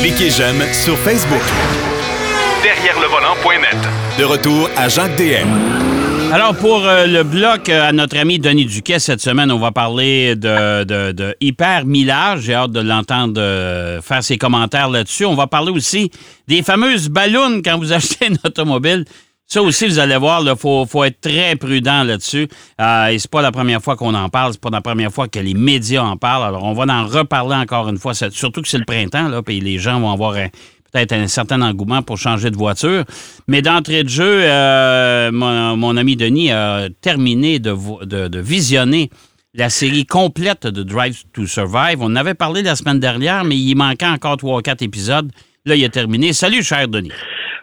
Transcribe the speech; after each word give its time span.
Cliquez 0.00 0.30
j'aime 0.30 0.62
sur 0.72 0.96
Facebook. 0.98 1.42
Derrière 2.62 2.98
le 3.00 3.06
volant.net. 3.06 3.76
De 4.18 4.24
retour 4.24 4.68
à 4.76 4.88
Jacques 4.88 5.16
DM. 5.16 5.48
Alors, 6.32 6.54
pour 6.54 6.86
euh, 6.86 7.06
le 7.06 7.24
bloc 7.24 7.68
euh, 7.68 7.88
à 7.88 7.92
notre 7.92 8.16
ami 8.16 8.38
Denis 8.38 8.66
Duquet, 8.66 9.00
cette 9.00 9.20
semaine, 9.20 9.50
on 9.50 9.58
va 9.58 9.72
parler 9.72 10.36
de, 10.36 10.84
de, 10.84 11.10
de 11.10 11.34
Hyper 11.40 11.86
Millage. 11.86 12.42
J'ai 12.42 12.54
hâte 12.54 12.70
de 12.70 12.80
l'entendre 12.80 13.40
euh, 13.40 14.00
faire 14.00 14.22
ses 14.22 14.38
commentaires 14.38 14.88
là-dessus. 14.88 15.24
On 15.24 15.34
va 15.34 15.48
parler 15.48 15.72
aussi 15.72 16.10
des 16.46 16.62
fameuses 16.62 17.08
ballons 17.08 17.60
quand 17.64 17.78
vous 17.78 17.92
achetez 17.92 18.26
une 18.28 18.38
automobile. 18.44 19.04
Ça 19.52 19.60
aussi, 19.62 19.88
vous 19.88 19.98
allez 19.98 20.16
voir, 20.16 20.42
il 20.46 20.54
faut, 20.56 20.86
faut 20.86 21.02
être 21.02 21.20
très 21.20 21.56
prudent 21.56 22.04
là-dessus. 22.04 22.46
Euh, 22.80 23.06
et 23.08 23.18
c'est 23.18 23.28
pas 23.30 23.42
la 23.42 23.50
première 23.50 23.82
fois 23.82 23.96
qu'on 23.96 24.14
en 24.14 24.28
parle, 24.28 24.52
c'est 24.52 24.60
pas 24.60 24.70
la 24.70 24.80
première 24.80 25.10
fois 25.12 25.26
que 25.26 25.40
les 25.40 25.54
médias 25.54 26.02
en 26.04 26.16
parlent. 26.16 26.44
Alors, 26.44 26.62
on 26.62 26.72
va 26.72 26.84
en 26.84 27.04
reparler 27.04 27.56
encore 27.56 27.88
une 27.88 27.98
fois, 27.98 28.14
surtout 28.14 28.62
que 28.62 28.68
c'est 28.68 28.78
le 28.78 28.84
printemps, 28.84 29.26
là, 29.28 29.42
puis 29.42 29.58
les 29.58 29.78
gens 29.80 29.98
vont 29.98 30.12
avoir 30.12 30.34
un- 30.34 30.46
peut-être 30.92 31.12
un 31.14 31.26
certain 31.26 31.62
engouement 31.62 32.00
pour 32.02 32.16
changer 32.16 32.52
de 32.52 32.56
voiture. 32.56 33.02
Mais 33.48 33.60
d'entrée 33.60 34.04
de 34.04 34.08
jeu, 34.08 34.42
euh, 34.44 35.32
mon, 35.32 35.76
mon 35.76 35.96
ami 35.96 36.14
Denis 36.14 36.52
a 36.52 36.86
terminé 37.00 37.58
de, 37.58 37.74
de- 38.04 38.28
de 38.28 38.38
visionner 38.38 39.10
la 39.54 39.68
série 39.68 40.06
complète 40.06 40.68
de 40.68 40.84
Drive 40.84 41.24
to 41.32 41.44
Survive. 41.46 41.98
On 42.00 42.04
en 42.04 42.14
avait 42.16 42.34
parlé 42.34 42.62
la 42.62 42.76
semaine 42.76 43.00
dernière, 43.00 43.42
mais 43.42 43.56
il 43.56 43.74
manquait 43.74 44.06
encore 44.06 44.36
trois 44.36 44.58
ou 44.58 44.62
quatre 44.62 44.82
épisodes. 44.82 45.28
Là, 45.64 45.74
il 45.74 45.84
a 45.84 45.88
terminé. 45.88 46.32
Salut, 46.32 46.62
cher 46.62 46.86
Denis. 46.86 47.10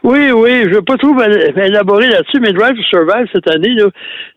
Oui, 0.04 0.32
oui, 0.32 0.64
je 0.64 0.70
ne 0.70 0.76
veux 0.76 0.82
pas 0.82 0.98
trop 0.98 1.14
él- 1.22 1.54
élaborer 1.58 2.08
là-dessus, 2.08 2.40
mais 2.40 2.54
Drive 2.54 2.76
to 2.76 2.84
Survive 2.84 3.28
cette 3.34 3.50
année, 3.50 3.76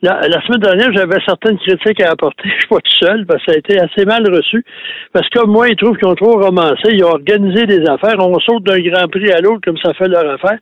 là, 0.03 0.21
la, 0.27 0.43
semaine 0.43 0.61
dernière, 0.61 0.93
j'avais 0.93 1.19
certaines 1.27 1.59
critiques 1.59 2.01
à 2.01 2.11
apporter. 2.11 2.49
Je 2.49 2.61
suis 2.61 2.69
pas 2.69 2.81
tout 2.81 2.97
seul, 2.99 3.27
parce 3.27 3.45
que 3.45 3.53
ça 3.53 3.57
a 3.57 3.59
été 3.59 3.79
assez 3.79 4.05
mal 4.05 4.23
reçu. 4.33 4.65
Parce 5.13 5.29
que 5.29 5.39
comme 5.39 5.51
moi, 5.51 5.69
ils 5.69 5.77
trouvent 5.77 5.97
qu'ils 5.97 6.09
ont 6.09 6.15
trop 6.15 6.41
romancé, 6.41 6.89
ils 6.93 7.05
ont 7.05 7.11
organisé 7.11 7.67
des 7.67 7.87
affaires, 7.89 8.17
on 8.19 8.39
saute 8.41 8.65
d'un 8.65 8.81
grand 8.81 9.09
prix 9.09 9.31
à 9.31 9.41
l'autre 9.41 9.61
comme 9.65 9.79
ça 9.79 9.93
fait 9.95 10.09
leur 10.09 10.29
affaire. 10.31 10.59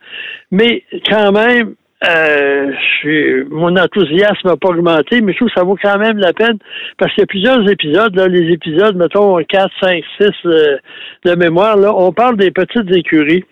Mais 0.50 0.82
quand 1.08 1.32
même, 1.32 1.74
euh, 2.06 2.70
je 3.02 3.44
mon 3.50 3.76
enthousiasme 3.76 4.46
n'a 4.46 4.56
pas 4.56 4.68
augmenté, 4.68 5.20
mais 5.20 5.32
je 5.32 5.38
trouve 5.38 5.48
que 5.48 5.58
ça 5.58 5.64
vaut 5.64 5.76
quand 5.82 5.98
même 5.98 6.18
la 6.18 6.32
peine 6.32 6.58
parce 6.96 7.12
qu'il 7.12 7.22
y 7.22 7.24
a 7.24 7.26
plusieurs 7.26 7.70
épisodes, 7.70 8.14
là, 8.14 8.28
les 8.28 8.52
épisodes, 8.52 8.96
mettons 8.96 9.36
4, 9.42 9.68
5, 9.82 10.04
6 10.20 10.28
euh, 10.46 10.76
de 11.24 11.34
mémoire, 11.34 11.76
là, 11.76 11.92
on 11.92 12.12
parle 12.12 12.36
des 12.36 12.50
petites 12.50 12.90
écuries. 12.94 13.44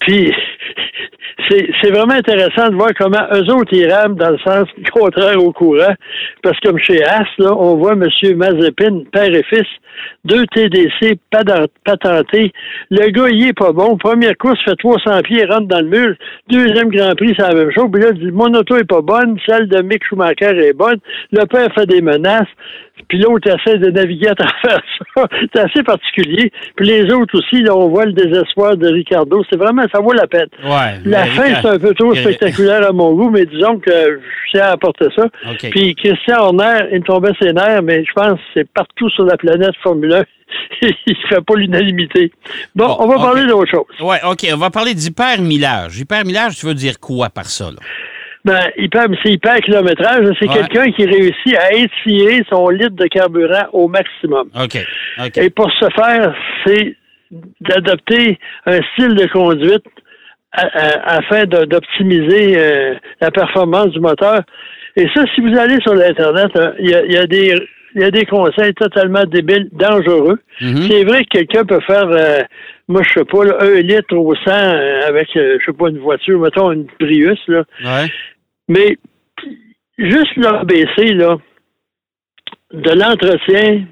Puis, 0.00 0.32
c'est 1.48 1.90
vraiment 1.90 2.14
intéressant 2.14 2.68
de 2.70 2.74
voir 2.74 2.90
comment 2.98 3.22
eux 3.32 3.52
autres, 3.52 3.72
ils 3.72 3.88
rament 3.90 4.16
dans 4.16 4.30
le 4.30 4.38
sens 4.38 4.66
contraire 4.92 5.40
au 5.42 5.52
courant. 5.52 5.94
Parce 6.42 6.58
que 6.58 6.68
comme 6.68 6.78
chez 6.78 7.02
As, 7.04 7.26
là, 7.38 7.52
on 7.56 7.76
voit 7.76 7.92
M. 7.92 8.04
Mazepin, 8.36 9.02
père 9.12 9.32
et 9.32 9.44
fils, 9.44 9.66
deux 10.24 10.44
TDC 10.46 11.18
patent- 11.30 11.70
patentés. 11.84 12.52
Le 12.90 13.10
gars, 13.10 13.28
il 13.30 13.48
est 13.48 13.52
pas 13.58 13.72
bon. 13.72 13.96
Première 13.96 14.36
course, 14.38 14.58
fait 14.64 14.74
300 14.76 15.22
pieds, 15.22 15.44
rentre 15.44 15.68
dans 15.68 15.80
le 15.80 15.88
mur. 15.88 16.14
Deuxième 16.48 16.88
Grand 16.88 17.14
Prix, 17.14 17.34
c'est 17.36 17.46
la 17.46 17.54
même 17.54 17.70
chose. 17.72 17.88
Puis 17.92 18.02
là, 18.02 18.08
il 18.12 18.18
dit, 18.18 18.32
mon 18.32 18.52
auto 18.54 18.76
est 18.76 18.84
pas 18.88 19.00
bonne, 19.02 19.36
celle 19.46 19.68
de 19.68 19.82
Mick 19.82 20.04
Schumacher 20.04 20.56
est 20.66 20.72
bonne. 20.76 20.98
Le 21.32 21.44
père 21.46 21.68
fait 21.74 21.86
des 21.86 22.02
menaces. 22.02 22.48
Puis 23.08 23.18
l'autre 23.18 23.48
essaie 23.48 23.78
de 23.78 23.90
naviguer 23.90 24.28
à 24.28 24.34
travers 24.34 24.80
ça. 25.14 25.26
C'est 25.54 25.60
assez 25.60 25.82
particulier. 25.82 26.50
Puis 26.76 26.86
les 26.86 27.12
autres 27.12 27.38
aussi, 27.38 27.62
là, 27.62 27.76
on 27.76 27.88
voit 27.88 28.06
le 28.06 28.12
désespoir 28.12 28.76
de 28.76 28.88
Ricardo. 28.88 29.42
C'est 29.50 29.58
vraiment, 29.58 29.82
ça 29.92 30.00
vaut 30.00 30.12
la 30.12 30.26
peine. 30.26 30.48
Ouais. 30.64 31.00
La 31.04 31.26
fin, 31.26 31.54
c'est 31.60 31.68
un 31.68 31.78
peu 31.78 31.94
trop 31.94 32.14
spectaculaire 32.14 32.86
à 32.88 32.92
mon 32.92 33.12
goût, 33.14 33.30
mais 33.30 33.44
disons 33.46 33.78
que 33.78 33.90
je 34.52 34.58
sais 34.58 34.60
apporter 34.60 35.06
ça. 35.14 35.26
Puis 35.70 35.94
Christian 35.94 36.38
Horner, 36.40 36.88
il 36.92 37.00
me 37.00 37.04
tombait 37.04 37.32
ses 37.40 37.52
nerfs, 37.52 37.82
mais 37.82 38.04
je 38.04 38.12
pense 38.12 38.34
que 38.34 38.44
c'est 38.54 38.68
partout 38.72 39.08
sur 39.10 39.24
la 39.24 39.36
planète 39.36 39.74
Formule 39.82 40.12
1. 40.12 40.24
il 40.82 40.88
ne 41.08 41.28
fait 41.28 41.44
pas 41.44 41.54
l'unanimité. 41.56 42.30
Bon, 42.74 42.86
Bon, 42.86 42.96
on 43.00 43.08
va 43.08 43.16
parler 43.16 43.46
d'autre 43.46 43.70
chose. 43.70 44.00
Ouais, 44.00 44.18
OK. 44.28 44.46
On 44.52 44.56
va 44.56 44.70
parler 44.70 44.94
d'hypermillage. 44.94 45.98
Hypermillage, 45.98 46.56
tu 46.56 46.66
veux 46.66 46.74
dire 46.74 46.98
quoi 47.00 47.30
par 47.30 47.46
ça, 47.46 47.66
là? 47.66 47.78
Ben, 48.46 48.60
hyper, 48.76 49.06
c'est 49.22 49.32
hyper 49.32 49.56
kilométrage. 49.56 50.24
C'est 50.40 50.48
Ouais. 50.48 50.54
quelqu'un 50.54 50.92
qui 50.92 51.04
réussit 51.04 51.56
à 51.58 51.72
étirer 51.72 52.42
son 52.48 52.68
litre 52.68 52.94
de 52.94 53.06
carburant 53.08 53.66
au 53.72 53.88
maximum. 53.88 54.48
Et 55.44 55.50
pour 55.50 55.70
ce 55.80 55.86
faire, 55.96 56.32
c'est 56.64 56.94
d'adopter 57.60 58.38
un 58.66 58.78
style 58.92 59.14
de 59.16 59.26
conduite 59.32 59.84
afin 60.52 61.44
d'optimiser 61.44 62.54
euh, 62.56 62.94
la 63.20 63.30
performance 63.30 63.88
du 63.90 64.00
moteur. 64.00 64.42
Et 64.94 65.06
ça, 65.14 65.24
si 65.34 65.40
vous 65.42 65.54
allez 65.58 65.78
sur 65.80 65.94
l'Internet, 65.94 66.50
hein, 66.54 66.72
il 66.78 66.88
y, 66.90 66.94
a, 66.94 67.04
il 67.04 67.12
y 67.12 67.16
a 67.18 67.26
des 67.26 67.54
il 67.94 68.02
y 68.02 68.04
a 68.04 68.10
des 68.10 68.26
conseils 68.26 68.74
totalement 68.74 69.24
débiles, 69.24 69.70
dangereux. 69.72 70.38
Mhm. 70.60 70.82
C'est 70.90 71.04
vrai 71.04 71.24
que 71.24 71.30
quelqu'un 71.38 71.64
peut 71.64 71.80
faire, 71.86 72.06
euh, 72.10 72.42
moi 72.88 73.00
je 73.02 73.18
sais 73.20 73.24
pas, 73.24 73.42
là, 73.42 73.56
un 73.60 73.80
litre 73.80 74.14
au 74.14 74.34
100 74.34 74.50
euh, 74.50 75.00
avec, 75.08 75.28
je 75.34 75.56
sais 75.64 75.72
pas, 75.72 75.88
une 75.88 75.98
voiture, 76.00 76.38
mettons 76.38 76.72
une 76.72 76.86
Prius, 76.98 77.38
là. 77.48 77.64
Ouais. 77.82 78.06
Mais 78.68 78.96
juste 79.98 80.36
l'ABC, 80.36 81.14
là, 81.14 81.36
de 82.72 82.90
l'entretien 82.90 83.84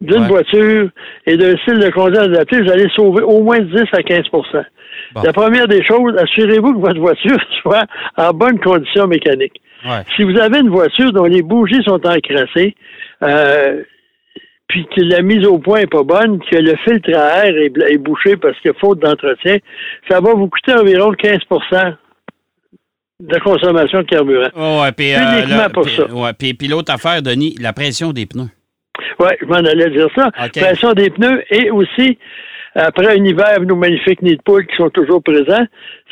d'une 0.00 0.22
Ouais. 0.22 0.28
voiture 0.28 0.90
et 1.26 1.36
d'un 1.36 1.56
style 1.58 1.78
de 1.78 1.90
conduite 1.90 2.20
adapté, 2.20 2.60
vous 2.60 2.70
allez 2.70 2.88
sauver 2.94 3.22
au 3.22 3.42
moins 3.42 3.60
10 3.60 3.84
à 3.92 4.02
15 4.02 4.24
Bon. 5.14 5.22
La 5.22 5.32
première 5.32 5.66
des 5.66 5.82
choses, 5.84 6.14
assurez-vous 6.18 6.74
que 6.74 6.80
votre 6.80 7.00
voiture 7.00 7.38
soit 7.62 7.84
en 8.16 8.30
bonne 8.32 8.60
condition 8.60 9.06
mécanique. 9.06 9.60
Ouais. 9.84 10.02
Si 10.16 10.22
vous 10.22 10.38
avez 10.38 10.58
une 10.60 10.70
voiture 10.70 11.12
dont 11.12 11.24
les 11.24 11.42
bougies 11.42 11.82
sont 11.84 12.00
encrassées, 12.06 12.74
euh, 13.22 13.82
puis 14.68 14.86
que 14.94 15.02
la 15.02 15.22
mise 15.22 15.46
au 15.46 15.58
point 15.58 15.80
n'est 15.80 15.86
pas 15.86 16.02
bonne, 16.02 16.40
que 16.40 16.56
le 16.56 16.74
filtre 16.84 17.10
à 17.16 17.46
air 17.46 17.56
est, 17.56 17.72
est 17.92 17.98
bouché 17.98 18.36
parce 18.36 18.58
qu'il 18.60 18.70
y 18.70 18.74
a 18.74 18.78
faute 18.78 18.98
d'entretien, 19.00 19.58
ça 20.08 20.20
va 20.20 20.32
vous 20.34 20.48
coûter 20.48 20.74
environ 20.74 21.12
15 21.12 21.38
de 23.28 23.38
consommation 23.40 23.98
de 24.00 24.06
carburant. 24.06 24.48
Ouais, 24.56 24.80
ouais, 24.82 24.92
puis, 24.92 25.14
euh, 25.14 25.18
Uniquement 25.44 25.68
pour 25.72 25.88
ça. 25.88 26.06
ouais, 26.06 26.30
puis, 26.38 26.54
puis 26.54 26.68
l'autre 26.68 26.92
affaire, 26.92 27.22
Denis, 27.22 27.54
la 27.60 27.72
pression 27.72 28.12
des 28.12 28.26
pneus. 28.26 28.50
Oui, 29.20 29.28
je 29.40 29.46
m'en 29.46 29.54
allais 29.56 29.90
dire 29.90 30.08
ça. 30.14 30.28
OK. 30.44 30.60
Pression 30.60 30.92
des 30.92 31.10
pneus 31.10 31.42
et 31.50 31.70
aussi, 31.70 32.18
après 32.74 33.08
un 33.18 33.24
hiver, 33.24 33.60
nos 33.60 33.76
magnifiques 33.76 34.22
nids 34.22 34.36
de 34.36 34.42
poules 34.42 34.66
qui 34.66 34.76
sont 34.76 34.90
toujours 34.90 35.22
présents, 35.22 35.64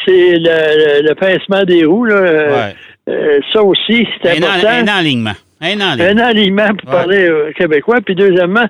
c'est 0.04 0.34
le, 0.38 1.02
le- 1.02 1.08
le 1.08 1.14
pincement 1.14 1.64
des 1.64 1.84
roues. 1.84 2.04
Là, 2.06 2.14
euh, 2.16 2.50
Ouais. 2.56 2.74
euh, 3.08 3.40
ça 3.52 3.62
aussi, 3.62 4.06
c'est 4.22 4.30
Un, 4.30 4.42
important. 4.48 4.68
un 4.68 4.88
alignement. 4.98 5.32
Un 5.60 5.80
Un 5.80 5.92
alignement. 5.92 6.24
alignement 6.26 6.68
pour 6.76 6.88
Ouais. 6.90 6.96
parler 6.96 7.28
euh, 7.28 7.52
québécois. 7.56 8.00
Puis 8.04 8.14
deuxièmement, 8.16 8.66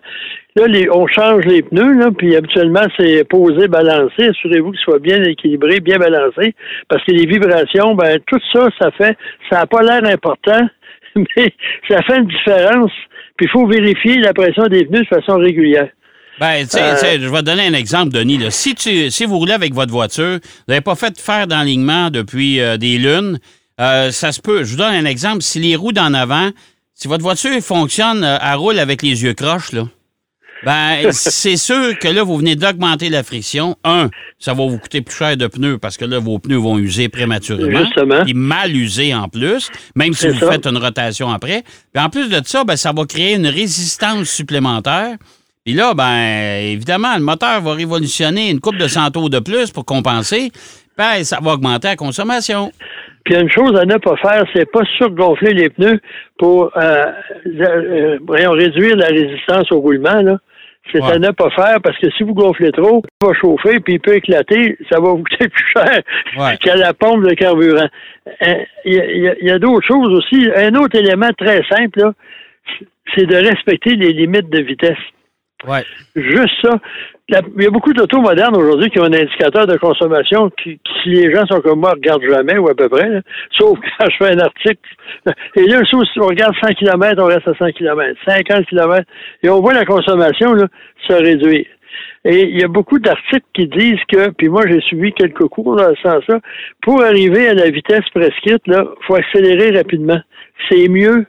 là, 0.56 0.66
les- 0.66 0.88
on 0.90 1.06
change 1.06 1.44
les 1.44 1.62
pneus, 1.62 1.92
là, 1.98 2.10
puis 2.16 2.36
habituellement, 2.36 2.84
c'est 2.96 3.24
posé, 3.28 3.68
balancé. 3.68 4.28
Assurez-vous 4.28 4.72
qu'ils 4.72 4.80
soient 4.80 4.98
bien 4.98 5.22
équilibrés, 5.24 5.80
bien 5.80 5.98
balancés. 5.98 6.54
Parce 6.88 7.04
que 7.04 7.12
les 7.12 7.26
vibrations, 7.26 7.94
ben, 7.94 8.18
tout 8.26 8.40
ça, 8.52 8.68
ça 8.80 8.90
fait, 8.92 9.16
ça 9.50 9.60
n'a 9.60 9.66
pas 9.66 9.82
l'air 9.82 10.04
important, 10.12 10.60
mais 11.16 11.52
ça 11.88 12.02
fait 12.02 12.18
une 12.18 12.26
différence. 12.28 12.92
Puis 13.36 13.46
il 13.46 13.50
faut 13.50 13.66
vérifier 13.66 14.18
la 14.18 14.32
pression 14.34 14.66
des 14.68 14.84
pneus 14.84 15.02
de 15.02 15.06
façon 15.06 15.38
régulière. 15.38 15.88
Ben, 16.40 16.62
tu 16.62 16.70
sais, 16.70 16.80
Euh, 16.80 17.18
je 17.20 17.28
vais 17.28 17.38
te 17.40 17.44
donner 17.44 17.66
un 17.66 17.74
exemple, 17.74 18.12
Denis. 18.12 18.38
là. 18.38 18.50
Si, 18.50 18.74
tu, 18.74 19.10
si 19.10 19.24
vous 19.26 19.38
roulez 19.38 19.52
avec 19.52 19.74
votre 19.74 19.92
voiture, 19.92 20.38
vous 20.42 20.64
n'avez 20.68 20.80
pas 20.80 20.94
fait 20.94 21.18
faire 21.20 21.46
d'alignement 21.46 22.10
depuis 22.10 22.60
euh, 22.60 22.76
des 22.78 22.98
lunes, 22.98 23.38
euh, 23.80 24.10
ça 24.10 24.32
se 24.32 24.40
peut. 24.40 24.64
Je 24.64 24.72
vous 24.72 24.76
donne 24.78 24.94
un 24.94 25.04
exemple. 25.04 25.42
Si 25.42 25.60
les 25.60 25.76
roues 25.76 25.92
d'en 25.92 26.14
avant, 26.14 26.50
si 26.94 27.06
votre 27.08 27.22
voiture 27.22 27.58
fonctionne, 27.60 28.24
elle 28.24 28.54
roule 28.56 28.78
avec 28.78 29.02
les 29.02 29.22
yeux 29.24 29.34
croches, 29.34 29.72
là, 29.72 29.82
ben, 30.64 31.10
c'est 31.10 31.56
sûr 31.56 31.98
que 31.98 32.08
là, 32.08 32.22
vous 32.22 32.36
venez 32.36 32.54
d'augmenter 32.54 33.08
la 33.08 33.22
friction. 33.22 33.76
Un, 33.84 34.08
ça 34.38 34.54
va 34.54 34.66
vous 34.66 34.78
coûter 34.78 35.00
plus 35.00 35.16
cher 35.16 35.36
de 35.36 35.46
pneus 35.46 35.78
parce 35.78 35.96
que 35.96 36.04
là, 36.04 36.18
vos 36.18 36.38
pneus 36.38 36.58
vont 36.58 36.78
user 36.78 37.08
prématurément. 37.08 37.80
Justement. 37.80 38.24
Puis 38.24 38.34
mal 38.34 38.74
usés 38.74 39.14
en 39.14 39.28
plus, 39.28 39.70
même 39.96 40.12
si 40.12 40.28
vous 40.28 40.38
ça. 40.38 40.52
faites 40.52 40.66
une 40.66 40.78
rotation 40.78 41.30
après. 41.30 41.62
Puis 41.92 42.02
en 42.02 42.08
plus 42.10 42.28
de 42.28 42.40
ça, 42.44 42.64
ben, 42.64 42.76
ça 42.76 42.92
va 42.92 43.04
créer 43.04 43.34
une 43.34 43.46
résistance 43.46 44.28
supplémentaire. 44.28 45.16
Puis 45.64 45.74
là, 45.74 45.94
ben, 45.94 46.60
évidemment, 46.60 47.14
le 47.16 47.22
moteur 47.22 47.60
va 47.60 47.74
révolutionner 47.74 48.50
une 48.50 48.60
coupe 48.60 48.76
de 48.76 48.88
centaures 48.88 49.30
de 49.30 49.38
plus 49.38 49.70
pour 49.70 49.84
compenser. 49.84 50.50
Ben, 50.96 51.24
ça 51.24 51.38
va 51.42 51.52
augmenter 51.52 51.88
la 51.88 51.96
consommation. 51.96 52.70
Puis 53.24 53.34
il 53.34 53.36
y 53.36 53.38
a 53.38 53.42
une 53.42 53.50
chose 53.50 53.78
à 53.78 53.84
ne 53.84 53.96
pas 53.98 54.16
faire, 54.16 54.44
c'est 54.52 54.70
pas 54.70 54.82
surgonfler 54.98 55.54
les 55.54 55.70
pneus 55.70 56.00
pour 56.38 56.72
euh, 56.76 57.04
euh, 57.46 58.18
réduire 58.28 58.96
la 58.96 59.06
résistance 59.06 59.70
au 59.70 59.78
roulement. 59.78 60.20
Là. 60.22 60.38
C'est 60.90 61.00
Ouais. 61.00 61.12
à 61.12 61.18
ne 61.18 61.30
pas 61.30 61.48
faire 61.50 61.80
parce 61.80 61.96
que 61.98 62.10
si 62.10 62.22
vous 62.24 62.34
gonflez 62.34 62.72
trop, 62.72 63.02
il 63.22 63.26
va 63.26 63.32
chauffer 63.34 63.78
puis 63.80 63.94
il 63.94 64.00
peut 64.00 64.16
éclater, 64.16 64.76
ça 64.90 64.98
va 65.00 65.10
vous 65.10 65.22
coûter 65.22 65.48
plus 65.48 65.66
cher 65.72 66.00
Ouais. 66.36 66.56
qu'à 66.58 66.76
la 66.76 66.92
pompe 66.92 67.22
de 67.24 67.34
carburant. 67.34 67.88
Euh, 68.42 68.54
Il 68.84 69.36
y 69.42 69.50
a, 69.50 69.58
d'autres 69.58 69.86
choses 69.86 70.08
aussi. 70.12 70.48
Un 70.56 70.74
autre 70.74 70.98
élément 70.98 71.30
très 71.38 71.62
simple, 71.70 72.12
c'est 73.14 73.26
de 73.26 73.36
respecter 73.36 73.94
les 73.96 74.12
limites 74.12 74.50
de 74.50 74.60
vitesse. 74.62 74.98
Ouais. 75.66 75.84
Juste 76.16 76.54
ça. 76.62 76.78
Il 77.28 77.62
y 77.62 77.66
a 77.66 77.70
beaucoup 77.70 77.92
d'autos 77.92 78.20
modernes 78.20 78.56
aujourd'hui 78.56 78.90
qui 78.90 78.98
ont 78.98 79.04
un 79.04 79.12
indicateur 79.12 79.66
de 79.66 79.76
consommation 79.76 80.50
qui, 80.50 80.80
si 81.02 81.10
les 81.10 81.32
gens 81.32 81.46
sont 81.46 81.60
comme 81.60 81.80
moi, 81.80 81.92
regardent 81.92 82.24
jamais 82.28 82.58
ou 82.58 82.68
à 82.68 82.74
peu 82.74 82.88
près, 82.88 83.22
sauf 83.52 83.78
quand 83.98 84.06
je 84.10 84.16
fais 84.16 84.32
un 84.32 84.38
article. 84.40 84.80
Et 85.56 85.66
là, 85.66 85.82
si 85.84 86.20
on 86.20 86.26
regarde 86.26 86.54
100 86.60 86.74
km, 86.74 87.22
on 87.22 87.26
reste 87.26 87.46
à 87.46 87.54
100 87.54 87.72
km, 87.72 88.20
50 88.26 88.66
km, 88.66 89.08
et 89.42 89.48
on 89.48 89.60
voit 89.60 89.72
la 89.72 89.84
consommation 89.84 90.52
là, 90.52 90.66
se 91.08 91.12
réduire. 91.12 91.66
Et 92.24 92.42
il 92.42 92.60
y 92.60 92.64
a 92.64 92.68
beaucoup 92.68 92.98
d'articles 92.98 93.46
qui 93.54 93.66
disent 93.68 94.02
que, 94.12 94.30
puis 94.30 94.48
moi 94.48 94.62
j'ai 94.68 94.80
suivi 94.80 95.12
quelques 95.12 95.46
cours 95.46 95.76
dans 95.76 95.94
ce 95.94 96.02
sens-là, 96.02 96.40
pour 96.82 97.02
arriver 97.02 97.48
à 97.48 97.54
la 97.54 97.70
vitesse 97.70 98.08
prescrite, 98.12 98.66
là, 98.66 98.84
faut 99.06 99.14
accélérer 99.14 99.76
rapidement. 99.76 100.20
C'est 100.68 100.88
mieux 100.88 101.26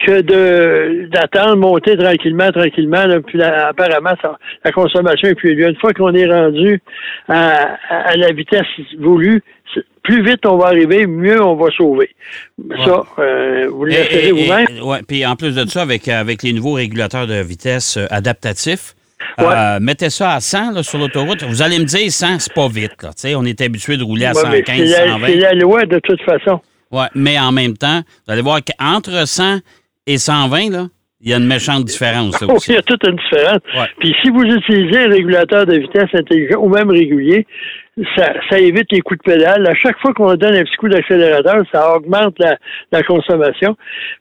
que 0.00 0.20
de 0.20 1.08
d'attendre 1.10 1.56
monter 1.56 1.96
tranquillement, 1.96 2.50
tranquillement, 2.50 3.06
là, 3.06 3.20
puis 3.20 3.38
là, 3.38 3.68
apparemment 3.68 4.14
la 4.64 4.72
consommation 4.72 5.28
est 5.28 5.34
plus 5.34 5.52
élevée. 5.52 5.70
Une 5.70 5.76
fois 5.76 5.92
qu'on 5.92 6.12
est 6.14 6.26
rendu 6.26 6.80
à, 7.28 7.76
à, 7.88 8.16
la 8.16 8.32
vitesse 8.32 8.66
voulue, 8.98 9.42
plus 10.02 10.24
vite 10.24 10.44
on 10.46 10.58
va 10.58 10.66
arriver, 10.66 11.06
mieux 11.06 11.42
on 11.42 11.56
va 11.56 11.70
sauver. 11.70 12.10
Ça, 12.84 13.04
euh, 13.18 13.68
vous 13.70 13.84
l'essayez 13.84 14.32
vous-même. 14.32 14.66
Oui, 14.82 14.98
puis 15.06 15.24
en 15.24 15.36
plus 15.36 15.54
de 15.54 15.64
ça, 15.66 15.82
avec, 15.82 16.08
avec 16.08 16.42
les 16.42 16.52
nouveaux 16.52 16.74
régulateurs 16.74 17.26
de 17.26 17.40
vitesse 17.42 17.96
euh, 17.96 18.06
adaptatifs, 18.10 18.94
euh, 19.40 19.78
mettez 19.80 20.10
ça 20.10 20.32
à 20.32 20.40
100 20.40 20.72
là, 20.72 20.82
sur 20.82 20.98
l'autoroute. 20.98 21.42
Vous 21.44 21.62
allez 21.62 21.78
me 21.78 21.84
dire 21.84 22.10
100, 22.10 22.40
c'est 22.40 22.52
pas 22.52 22.68
vite. 22.68 23.02
Là. 23.02 23.10
On 23.36 23.44
est 23.44 23.60
habitué 23.60 23.96
de 23.96 24.04
rouler 24.04 24.26
à 24.26 24.34
115, 24.34 24.90
120. 24.90 25.26
C'est 25.26 25.36
la 25.36 25.54
loi 25.54 25.84
de 25.86 25.98
toute 26.00 26.20
façon. 26.22 26.60
Oui, 26.90 27.06
mais 27.14 27.38
en 27.38 27.50
même 27.50 27.76
temps, 27.76 28.02
vous 28.26 28.32
allez 28.32 28.42
voir 28.42 28.60
qu'entre 28.62 29.26
100 29.26 29.60
et 30.06 30.18
120, 30.18 30.70
là, 30.70 30.86
il 31.20 31.30
y 31.30 31.34
a 31.34 31.38
une 31.38 31.46
méchante 31.46 31.84
différence. 31.84 32.40
Là, 32.40 32.48
il 32.68 32.74
y 32.74 32.76
a 32.76 32.82
toute 32.82 33.06
une 33.06 33.16
différence. 33.16 33.60
Puis 33.98 34.14
si 34.22 34.30
vous 34.30 34.42
utilisez 34.42 35.04
un 35.04 35.08
régulateur 35.08 35.64
de 35.64 35.78
vitesse 35.78 36.10
intelligent 36.12 36.60
ou 36.60 36.68
même 36.68 36.90
régulier, 36.90 37.46
ça, 38.16 38.34
ça 38.50 38.58
évite 38.58 38.90
les 38.90 39.00
coups 39.00 39.20
de 39.24 39.32
pédale. 39.32 39.66
À 39.66 39.74
chaque 39.74 39.98
fois 40.00 40.12
qu'on 40.12 40.34
donne 40.34 40.54
un 40.54 40.64
petit 40.64 40.76
coup 40.76 40.88
d'accélérateur, 40.88 41.62
ça 41.72 41.96
augmente 41.96 42.34
la, 42.38 42.58
la 42.92 43.02
consommation. 43.02 43.76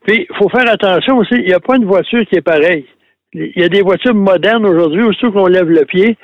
Puis 0.05 0.27
il 0.29 0.35
faut 0.37 0.49
faire 0.49 0.69
attention 0.71 1.17
aussi, 1.17 1.35
il 1.35 1.45
n'y 1.45 1.53
a 1.53 1.59
pas 1.59 1.75
une 1.75 1.85
voiture 1.85 2.25
qui 2.25 2.35
est 2.35 2.41
pareille. 2.41 2.85
Il 3.33 3.51
y 3.55 3.63
a 3.63 3.69
des 3.69 3.81
voitures 3.81 4.13
modernes 4.13 4.65
aujourd'hui, 4.65 5.03
surtout 5.17 5.31
qu'on 5.31 5.47
lève 5.47 5.67
le 5.67 5.85
pied, 5.85 6.17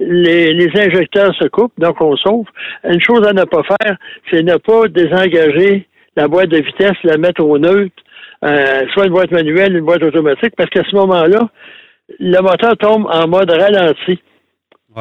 les, 0.00 0.52
les, 0.52 0.68
injecteurs 0.74 1.34
se 1.36 1.46
coupent, 1.46 1.78
donc 1.78 2.00
on 2.00 2.16
sauve. 2.16 2.46
Une 2.84 3.00
chose 3.00 3.26
à 3.26 3.32
ne 3.32 3.44
pas 3.44 3.62
faire, 3.62 3.96
c'est 4.30 4.42
ne 4.42 4.56
pas 4.56 4.88
désengager 4.88 5.86
la 6.16 6.28
boîte 6.28 6.48
de 6.48 6.58
vitesse, 6.58 6.96
la 7.04 7.18
mettre 7.18 7.42
au 7.42 7.58
neutre, 7.58 7.94
euh, 8.44 8.82
soit 8.92 9.06
une 9.06 9.12
boîte 9.12 9.30
manuelle, 9.30 9.76
une 9.76 9.84
boîte 9.84 10.02
automatique, 10.02 10.54
parce 10.56 10.70
qu'à 10.70 10.84
ce 10.84 10.94
moment-là, 10.96 11.48
le 12.18 12.40
moteur 12.40 12.76
tombe 12.76 13.06
en 13.10 13.28
mode 13.28 13.50
ralenti. 13.50 14.20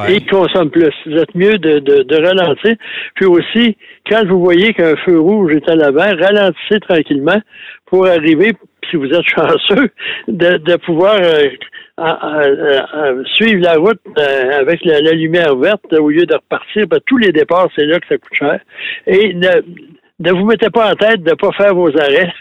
Et 0.10 0.16
il 0.16 0.26
consomme 0.26 0.70
plus. 0.70 0.92
Vous 1.06 1.16
êtes 1.16 1.34
mieux 1.36 1.58
de, 1.58 1.80
de, 1.80 2.04
de, 2.04 2.16
ralentir. 2.16 2.76
Puis 3.16 3.26
aussi, 3.26 3.78
quand 4.10 4.28
vous 4.28 4.42
voyez 4.42 4.74
qu'un 4.74 4.98
feu 4.98 5.18
rouge 5.18 5.54
est 5.54 5.70
à 5.70 5.76
l'avant, 5.76 6.02
ralentissez 6.02 6.82
tranquillement 6.82 7.40
pour 7.86 8.06
arriver, 8.06 8.52
si 8.90 8.98
vous 8.98 9.08
êtes 9.08 9.24
chanceux, 9.36 9.90
de, 10.28 10.58
de 10.58 10.76
pouvoir 10.78 11.16
euh, 11.22 11.48
suivre 13.36 13.62
la 13.62 13.76
route 13.76 14.02
euh, 14.20 14.60
avec 14.60 14.84
la, 14.84 15.14
lumière 15.14 15.56
verte 15.56 15.94
au 15.94 16.10
lieu 16.10 16.26
de 16.26 16.36
repartir. 16.36 16.88
Ben, 16.88 17.00
tous 17.06 17.18
les 17.18 17.32
départs, 17.32 17.70
c'est 17.74 17.86
là 17.86 17.98
que 18.00 18.08
ça 18.08 18.18
coûte 18.18 18.38
cher. 18.38 18.60
Et 19.08 19.34
ne, 19.34 19.62
ne 20.20 20.32
vous 20.32 20.46
mettez 20.46 20.70
pas 20.70 20.92
en 20.92 20.96
tête 20.96 21.24
de 21.24 21.32
ne 21.32 21.36
pas 21.36 21.52
faire 21.52 21.76
vos 21.76 21.90
arrêts. 21.98 22.34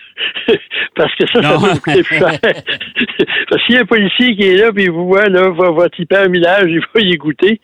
parce 0.97 1.15
que 1.17 1.27
ça, 1.27 1.43
ça 1.43 1.57
va 1.57 1.77
coûter 1.77 2.03
plus 2.03 2.19
cher. 2.19 2.39
parce 3.51 3.67
qu'il 3.67 3.75
y 3.75 3.79
a 3.79 3.81
un 3.81 3.87
policier 3.87 4.37
qui 4.37 4.43
est 4.49 4.57
là, 4.57 4.73
puis 4.73 4.85
il 4.85 4.91
vous 4.91 5.07
voit, 5.07 5.27
là, 5.27 5.49
votre 5.51 5.99
hyper-millage, 5.99 6.67
il 6.69 6.81
va 6.81 7.01
y 7.01 7.17
goûter. 7.17 7.61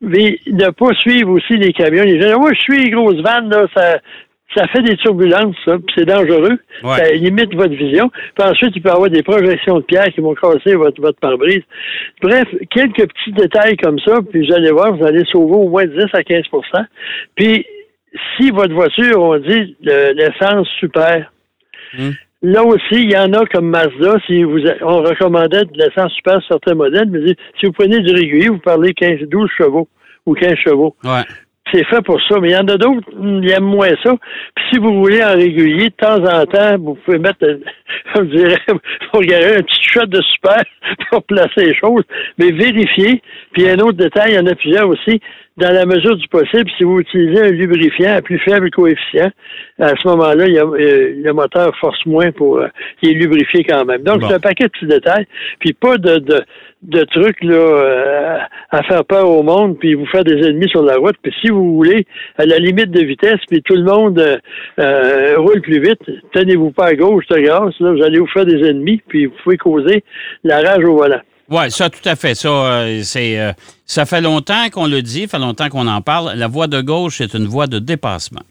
Mais 0.00 0.38
ne 0.46 0.70
pas 0.70 0.94
suivre 0.94 1.30
aussi 1.30 1.56
les 1.56 1.72
camions. 1.72 2.04
Les 2.04 2.20
gens, 2.20 2.38
moi, 2.38 2.52
je 2.54 2.60
suis 2.60 2.84
les 2.84 2.90
grosses 2.90 3.20
vannes, 3.20 3.50
là, 3.50 3.66
ça, 3.74 3.98
ça 4.56 4.66
fait 4.68 4.82
des 4.82 4.96
turbulences, 4.96 5.56
ça, 5.64 5.76
puis 5.76 5.94
c'est 5.96 6.04
dangereux. 6.04 6.58
Ça 6.82 7.10
limite 7.12 7.54
votre 7.54 7.74
vision. 7.74 8.10
Puis 8.36 8.48
ensuite, 8.48 8.72
il 8.76 8.82
peut 8.82 8.88
y 8.88 8.92
avoir 8.92 9.10
des 9.10 9.22
projections 9.22 9.78
de 9.78 9.84
pierre 9.84 10.08
qui 10.14 10.20
vont 10.20 10.34
casser 10.34 10.74
votre, 10.74 11.00
votre 11.00 11.18
pare-brise. 11.18 11.62
Bref, 12.22 12.46
quelques 12.70 13.08
petits 13.08 13.32
détails 13.32 13.76
comme 13.76 13.98
ça, 13.98 14.20
puis 14.30 14.46
vous 14.46 14.54
allez 14.54 14.70
voir, 14.70 14.96
vous 14.96 15.04
allez 15.04 15.24
sauver 15.24 15.54
au 15.54 15.68
moins 15.68 15.84
10 15.84 15.96
à 16.12 16.20
15% 16.20 16.84
Puis, 17.34 17.66
si 18.36 18.50
votre 18.50 18.74
voiture, 18.74 19.20
on 19.20 19.38
dit 19.38 19.76
l'essence 19.80 20.68
super, 20.78 21.30
hmm. 21.96 22.10
là 22.42 22.62
aussi, 22.64 22.94
il 22.94 23.12
y 23.12 23.16
en 23.16 23.32
a 23.32 23.44
comme 23.46 23.68
Mazda, 23.68 24.16
si 24.26 24.42
vous 24.42 24.60
on 24.82 25.02
recommandait 25.02 25.64
de 25.64 25.78
l'essence 25.78 26.12
super 26.12 26.40
sur 26.42 26.48
certains 26.48 26.74
modèles, 26.74 27.08
mais 27.10 27.34
si 27.58 27.66
vous 27.66 27.72
prenez 27.72 28.00
du 28.00 28.12
régulier, 28.12 28.48
vous 28.48 28.58
parlez 28.58 28.94
15, 28.94 29.20
12 29.28 29.50
chevaux 29.56 29.88
ou 30.26 30.34
15 30.34 30.54
chevaux. 30.56 30.96
Ouais 31.04 31.24
c'est 31.72 31.84
fait 31.86 32.02
pour 32.02 32.20
ça. 32.28 32.38
Mais 32.40 32.50
il 32.50 32.52
y 32.52 32.56
en 32.56 32.68
a 32.68 32.76
d'autres 32.76 33.08
qui 33.10 33.50
aiment 33.50 33.64
moins 33.64 33.94
ça. 34.02 34.14
Puis 34.54 34.64
si 34.72 34.78
vous 34.78 34.94
voulez 35.00 35.22
en 35.22 35.34
régulier, 35.34 35.90
de 35.90 35.94
temps 35.94 36.22
en 36.24 36.44
temps, 36.46 36.78
vous 36.78 36.94
pouvez 37.04 37.18
mettre, 37.18 37.38
je 38.14 38.22
dirais, 38.22 38.58
garder 39.14 39.56
un 39.56 39.62
petit 39.62 39.82
shot 39.82 40.06
de 40.06 40.20
super 40.22 40.62
pour 41.10 41.22
placer 41.24 41.64
les 41.64 41.74
choses. 41.74 42.04
Mais 42.38 42.50
vérifiez. 42.50 43.22
Puis 43.52 43.68
un 43.68 43.78
autre 43.78 43.98
détail, 43.98 44.32
il 44.32 44.34
y 44.36 44.38
en 44.38 44.46
a 44.46 44.54
plusieurs 44.54 44.88
aussi. 44.88 45.20
Dans 45.58 45.72
la 45.72 45.86
mesure 45.86 46.16
du 46.16 46.28
possible, 46.28 46.70
si 46.76 46.84
vous 46.84 47.00
utilisez 47.00 47.40
un 47.40 47.50
lubrifiant 47.50 48.14
à 48.14 48.22
plus 48.22 48.38
faible 48.38 48.70
coefficient, 48.70 49.30
à 49.80 49.88
ce 49.88 50.08
moment-là, 50.08 50.46
il 50.46 50.54
y 50.54 50.58
a, 50.58 50.64
euh, 50.64 51.14
le 51.16 51.32
moteur 51.32 51.76
force 51.80 52.04
moins 52.06 52.30
pour 52.30 52.58
euh, 52.58 52.68
qu'il 53.00 53.10
est 53.10 53.20
lubrifié 53.20 53.64
quand 53.64 53.84
même. 53.84 54.02
Donc, 54.02 54.22
c'est 54.26 54.34
un 54.34 54.38
paquet 54.40 54.64
de 54.64 54.70
petits 54.70 54.86
détails. 54.86 55.26
Puis 55.58 55.72
pas 55.72 55.98
de, 55.98 56.18
de 56.18 56.44
de 56.82 57.02
trucs 57.04 57.42
là 57.42 57.54
euh, 57.54 58.38
à 58.70 58.82
faire 58.84 59.04
peur 59.04 59.28
au 59.28 59.42
monde 59.42 59.78
puis 59.78 59.94
vous 59.94 60.06
faire 60.06 60.22
des 60.22 60.46
ennemis 60.46 60.68
sur 60.68 60.82
la 60.82 60.96
route 60.96 61.16
puis 61.20 61.34
si 61.40 61.50
vous 61.50 61.74
voulez 61.74 62.06
à 62.36 62.46
la 62.46 62.58
limite 62.58 62.90
de 62.92 63.04
vitesse 63.04 63.40
puis 63.48 63.62
tout 63.62 63.74
le 63.74 63.82
monde 63.82 64.18
euh, 64.18 64.36
euh, 64.78 65.34
roule 65.38 65.60
plus 65.60 65.80
vite 65.80 66.00
tenez-vous 66.32 66.70
pas 66.70 66.86
à 66.86 66.94
gauche 66.94 67.26
de 67.28 67.40
grâce 67.40 67.74
là 67.80 67.92
vous 67.92 68.02
allez 68.02 68.20
vous 68.20 68.28
faire 68.28 68.46
des 68.46 68.64
ennemis 68.68 69.02
puis 69.08 69.26
vous 69.26 69.34
pouvez 69.42 69.56
causer 69.56 70.04
la 70.44 70.60
rage 70.60 70.84
au 70.84 70.96
volant 70.96 71.20
oui, 71.50 71.70
ça, 71.70 71.90
tout 71.90 72.06
à 72.06 72.16
fait. 72.16 72.34
Ça, 72.34 72.84
c'est, 73.02 73.54
ça 73.84 74.06
fait 74.06 74.20
longtemps 74.20 74.68
qu'on 74.70 74.86
le 74.86 75.02
dit, 75.02 75.22
ça 75.22 75.38
fait 75.38 75.38
longtemps 75.38 75.68
qu'on 75.68 75.86
en 75.86 76.02
parle. 76.02 76.32
La 76.34 76.48
voie 76.48 76.66
de 76.66 76.80
gauche 76.80 77.20
est 77.20 77.34
une 77.34 77.46
voie 77.46 77.66
de 77.66 77.78
dépassement. 77.78 78.42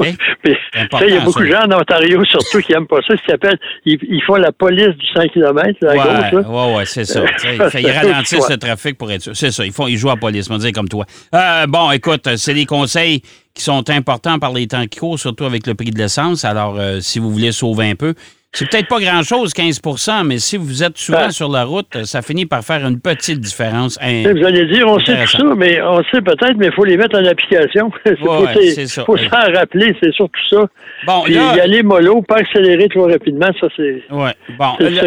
il 0.00 1.08
y 1.08 1.16
a 1.16 1.20
beaucoup 1.20 1.42
de 1.42 1.46
gens 1.46 1.62
en 1.66 1.80
Ontario, 1.80 2.24
surtout, 2.30 2.60
qui 2.60 2.72
n'aiment 2.72 2.86
pas 2.86 3.00
ça. 3.06 3.14
Ce 3.26 3.32
appelle, 3.32 3.58
ils, 3.84 4.22
font 4.26 4.36
la 4.36 4.52
police 4.52 4.96
du 4.96 5.06
100 5.14 5.28
km 5.28 5.86
à 5.86 5.96
gauche. 5.96 6.44
Oui, 6.46 6.74
oui, 6.76 6.82
c'est 6.86 7.04
ça. 7.04 7.22
ils 7.78 7.90
ralentissent 7.90 8.48
le 8.48 8.56
trafic 8.56 8.96
pour 8.96 9.10
être 9.10 9.22
sûr. 9.22 9.36
C'est 9.36 9.50
ça. 9.50 9.64
Ils, 9.64 9.72
font, 9.72 9.86
ils 9.86 9.96
jouent 9.96 10.10
à 10.10 10.14
la 10.14 10.20
police, 10.20 10.48
on 10.50 10.54
va 10.54 10.58
dire 10.58 10.72
comme 10.72 10.88
toi. 10.88 11.04
Euh, 11.34 11.66
bon, 11.66 11.90
écoute, 11.90 12.28
c'est 12.36 12.54
des 12.54 12.66
conseils 12.66 13.22
qui 13.54 13.62
sont 13.62 13.88
importants 13.90 14.38
par 14.38 14.52
les 14.52 14.66
temps 14.66 14.86
qui 14.86 15.00
courent, 15.00 15.18
surtout 15.18 15.44
avec 15.44 15.66
le 15.66 15.74
prix 15.74 15.90
de 15.90 15.98
l'essence. 15.98 16.44
Alors, 16.44 16.76
euh, 16.78 17.00
si 17.00 17.18
vous 17.18 17.30
voulez 17.30 17.52
sauver 17.52 17.90
un 17.90 17.94
peu, 17.94 18.14
c'est 18.52 18.68
peut-être 18.68 18.88
pas 18.88 18.98
grand-chose, 18.98 19.52
15% 19.52 20.26
mais 20.26 20.38
si 20.38 20.56
vous 20.56 20.82
êtes 20.82 20.98
souvent 20.98 21.30
sur 21.30 21.48
la 21.48 21.64
route, 21.64 22.04
ça 22.04 22.20
finit 22.20 22.46
par 22.46 22.64
faire 22.64 22.84
une 22.86 23.00
petite 23.00 23.40
différence. 23.40 23.96
Vous 24.00 24.44
allez 24.44 24.66
dire, 24.66 24.88
on 24.88 24.98
sait 24.98 25.16
tout 25.22 25.30
ça, 25.30 25.44
mais 25.56 25.80
on 25.82 26.02
sait 26.10 26.20
peut-être, 26.20 26.56
mais 26.56 26.66
il 26.66 26.72
faut 26.72 26.84
les 26.84 26.96
mettre 26.96 27.16
en 27.18 27.24
application. 27.24 27.90
Il 28.06 28.16
faut 28.16 29.16
s'en 29.16 29.52
rappeler, 29.54 29.96
c'est 30.02 30.12
surtout 30.12 30.40
ça. 30.48 30.66
Bon, 31.06 31.22
Puis 31.24 31.34
là, 31.34 31.56
y 31.56 31.60
aller 31.60 31.82
mollo, 31.82 32.22
pas 32.22 32.36
accélérer 32.36 32.88
trop 32.88 33.06
rapidement, 33.06 33.50
ça 33.60 33.68
c'est 33.76 34.02
ouais. 34.10 34.34
bon, 34.58 34.76
là, 34.80 35.02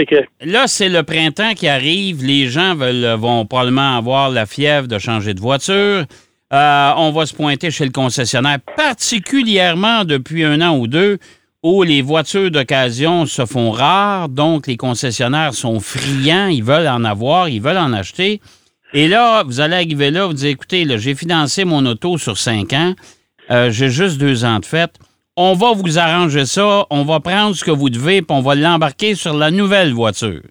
Là, 0.46 0.64
c'est 0.68 0.90
le 0.90 1.04
printemps 1.04 1.54
qui 1.54 1.68
arrive. 1.68 2.24
Les 2.24 2.48
gens 2.48 2.76
veulent, 2.76 3.16
vont 3.20 3.46
probablement 3.46 3.98
avoir 3.98 4.30
la 4.30 4.46
fièvre 4.46 4.88
de 4.88 4.98
changer 5.00 5.34
de 5.34 5.40
voiture. 5.40 6.06
Euh, 6.54 6.92
on 6.98 7.12
va 7.12 7.26
se 7.26 7.34
pointer 7.34 7.72
chez 7.72 7.86
le 7.86 7.92
concessionnaire, 7.92 8.60
particulièrement 8.78 10.06
depuis 10.06 10.44
un 10.44 10.62
an 10.62 10.78
ou 10.78 10.88
deux 10.88 11.18
où 11.64 11.84
les 11.84 12.02
voitures 12.02 12.52
d'occasion 12.52 13.26
se 13.26 13.46
font 13.46 13.72
rares, 13.72 14.28
donc 14.28 14.68
les 14.68 14.76
concessionnaires 14.76 15.54
sont 15.54 15.80
friands, 15.80 16.48
ils 16.48 16.64
veulent 16.64 16.88
en 16.88 17.06
avoir, 17.06 17.48
ils 17.48 17.62
veulent 17.62 17.78
en 17.78 17.94
acheter. 17.94 18.42
Et 18.94 19.08
là, 19.08 19.44
vous 19.44 19.62
allez 19.62 19.76
arriver 19.76 20.12
là, 20.12 20.28
vous 20.28 20.34
dites, 20.34 20.48
écoutez, 20.48 20.86
j'ai 21.00 21.16
financé 21.16 21.64
mon 21.64 21.86
auto 21.86 22.18
sur 22.18 22.38
cinq 22.38 22.74
ans, 22.74 22.94
euh, 23.50 23.72
j'ai 23.72 23.90
juste 23.90 24.20
deux 24.20 24.44
ans 24.44 24.60
de 24.60 24.66
fête. 24.66 25.00
On 25.36 25.54
va 25.54 25.72
vous 25.74 25.98
arranger 25.98 26.46
ça, 26.46 26.86
on 26.92 27.04
va 27.06 27.20
prendre 27.20 27.56
ce 27.56 27.64
que 27.64 27.72
vous 27.72 27.90
devez, 27.90 28.22
puis 28.22 28.38
on 28.38 28.42
va 28.42 28.54
l'embarquer 28.54 29.16
sur 29.16 29.34
la 29.34 29.50
nouvelle 29.50 29.94
voiture. 29.94 30.42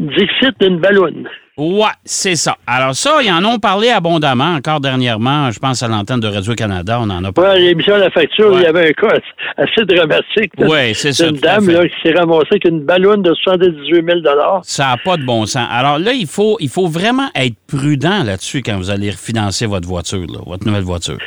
Dixit 0.00 0.58
d'une 0.60 0.80
ballonne. 0.80 1.28
Ouais, 1.56 1.88
c'est 2.04 2.36
ça. 2.36 2.58
Alors 2.66 2.94
ça, 2.94 3.22
ils 3.22 3.32
en 3.32 3.42
ont 3.44 3.58
parlé 3.58 3.88
abondamment 3.88 4.56
encore 4.56 4.78
dernièrement. 4.78 5.50
Je 5.50 5.58
pense 5.58 5.82
à 5.82 5.88
l'antenne 5.88 6.20
de 6.20 6.28
Radio-Canada, 6.28 6.98
on 7.00 7.08
en 7.08 7.24
a 7.24 7.32
parlé. 7.32 7.60
Oui, 7.60 7.66
l'émission 7.68 7.94
de 7.96 8.02
la 8.02 8.10
facture, 8.10 8.52
il 8.58 8.62
y 8.62 8.66
avait 8.66 8.90
un 8.90 8.92
cas 8.92 9.18
assez 9.56 9.86
dramatique. 9.86 10.52
Oui, 10.58 10.94
c'est 10.94 11.14
ça. 11.14 11.28
Une 11.28 11.36
dame 11.36 11.70
là, 11.70 11.88
qui 11.88 11.94
s'est 12.02 12.14
ramassée 12.14 12.48
avec 12.50 12.66
une 12.66 12.80
ballonne 12.80 13.22
de 13.22 13.32
78 13.32 14.04
000 14.04 14.20
Ça 14.64 14.84
n'a 14.88 14.96
pas 14.98 15.16
de 15.16 15.24
bon 15.24 15.46
sens. 15.46 15.66
Alors 15.70 15.98
là, 15.98 16.12
il 16.12 16.26
faut, 16.26 16.58
il 16.60 16.68
faut 16.68 16.88
vraiment 16.88 17.30
être 17.34 17.56
prudent 17.66 18.22
là-dessus 18.22 18.62
quand 18.62 18.76
vous 18.76 18.90
allez 18.90 19.10
refinancer 19.10 19.64
votre 19.64 19.88
voiture, 19.88 20.26
votre 20.46 20.66
nouvelle 20.66 20.84
voiture. 20.84 21.18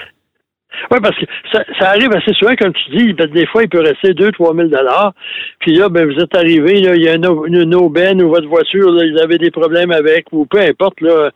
Oui, 0.92 0.98
parce 1.02 1.16
que 1.18 1.26
ça, 1.52 1.64
ça, 1.80 1.90
arrive 1.90 2.12
assez 2.14 2.34
souvent, 2.34 2.56
comme 2.56 2.74
tu 2.74 2.98
dis, 2.98 3.14
des 3.14 3.46
fois, 3.48 3.64
il 3.64 3.70
peut 3.70 3.82
rester 3.82 4.14
2 4.14 4.32
3 4.32 4.56
000 4.56 4.70
Puis 5.60 5.76
là, 5.76 5.90
ben, 5.90 6.06
vous 6.06 6.20
êtes 6.20 6.36
arrivé, 6.36 6.80
il 6.80 7.02
y 7.02 7.08
a 7.08 7.16
une, 7.16 7.76
aubaine 7.76 8.22
ou 8.22 8.30
votre 8.30 8.48
voiture, 8.48 8.92
là, 8.92 9.04
ils 9.06 9.20
avaient 9.20 9.38
des 9.38 9.52
problèmes 9.52 9.92
avec, 9.92 10.26
ou 10.32 10.46
peu 10.46 10.60
importe, 10.60 11.02
là, 11.02 11.30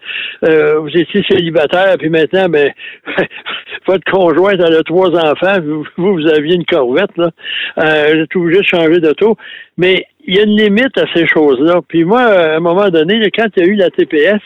euh, 0.43 0.79
vous 0.79 0.89
étiez 0.89 1.23
célibataire, 1.29 1.95
puis 1.97 2.09
maintenant, 2.09 2.50
ben, 2.50 2.71
votre 3.88 4.09
conjointe, 4.12 4.62
a 4.62 4.83
trois 4.83 5.09
enfants, 5.09 5.59
vous, 5.62 5.85
vous 5.97 6.27
aviez 6.27 6.55
une 6.55 6.65
corvette, 6.65 7.15
là. 7.17 7.29
Euh, 7.77 8.13
vous 8.13 8.21
êtes 8.21 8.35
obligé 8.35 8.62
de 8.62 8.65
changer 8.65 9.00
d'auto. 9.00 9.38
Mais 9.77 10.05
il 10.25 10.35
y 10.35 10.39
a 10.39 10.43
une 10.43 10.57
limite 10.57 10.97
à 10.97 11.05
ces 11.13 11.27
choses-là. 11.27 11.81
Puis 11.88 12.03
moi, 12.03 12.21
à 12.21 12.55
un 12.55 12.59
moment 12.59 12.89
donné, 12.89 13.29
quand 13.35 13.47
il 13.55 13.63
y 13.63 13.65
a 13.65 13.69
eu 13.69 13.75
la 13.75 13.89
TPS, 13.89 14.41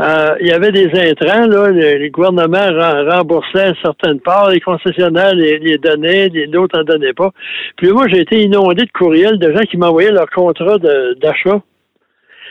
euh, 0.00 0.34
il 0.40 0.46
y 0.48 0.52
avait 0.52 0.72
des 0.72 0.86
intrants, 0.86 1.46
là, 1.46 1.68
le, 1.70 1.98
le 1.98 2.08
gouvernement 2.08 2.66
rem- 2.66 3.08
remboursait 3.10 3.72
certaines 3.82 4.20
parts, 4.20 4.50
les 4.50 4.60
concessionnaires 4.60 5.34
les, 5.34 5.58
les 5.58 5.76
donnaient, 5.78 6.28
les- 6.28 6.46
d'autres 6.46 6.78
n'en 6.78 6.84
donnaient 6.84 7.12
pas. 7.12 7.30
Puis 7.76 7.90
moi, 7.90 8.06
j'ai 8.08 8.20
été 8.20 8.40
inondé 8.42 8.84
de 8.84 8.90
courriels 8.92 9.38
de 9.38 9.52
gens 9.52 9.62
qui 9.70 9.76
m'envoyaient 9.76 10.10
leur 10.12 10.30
contrat 10.30 10.78
d'achat 10.78 11.60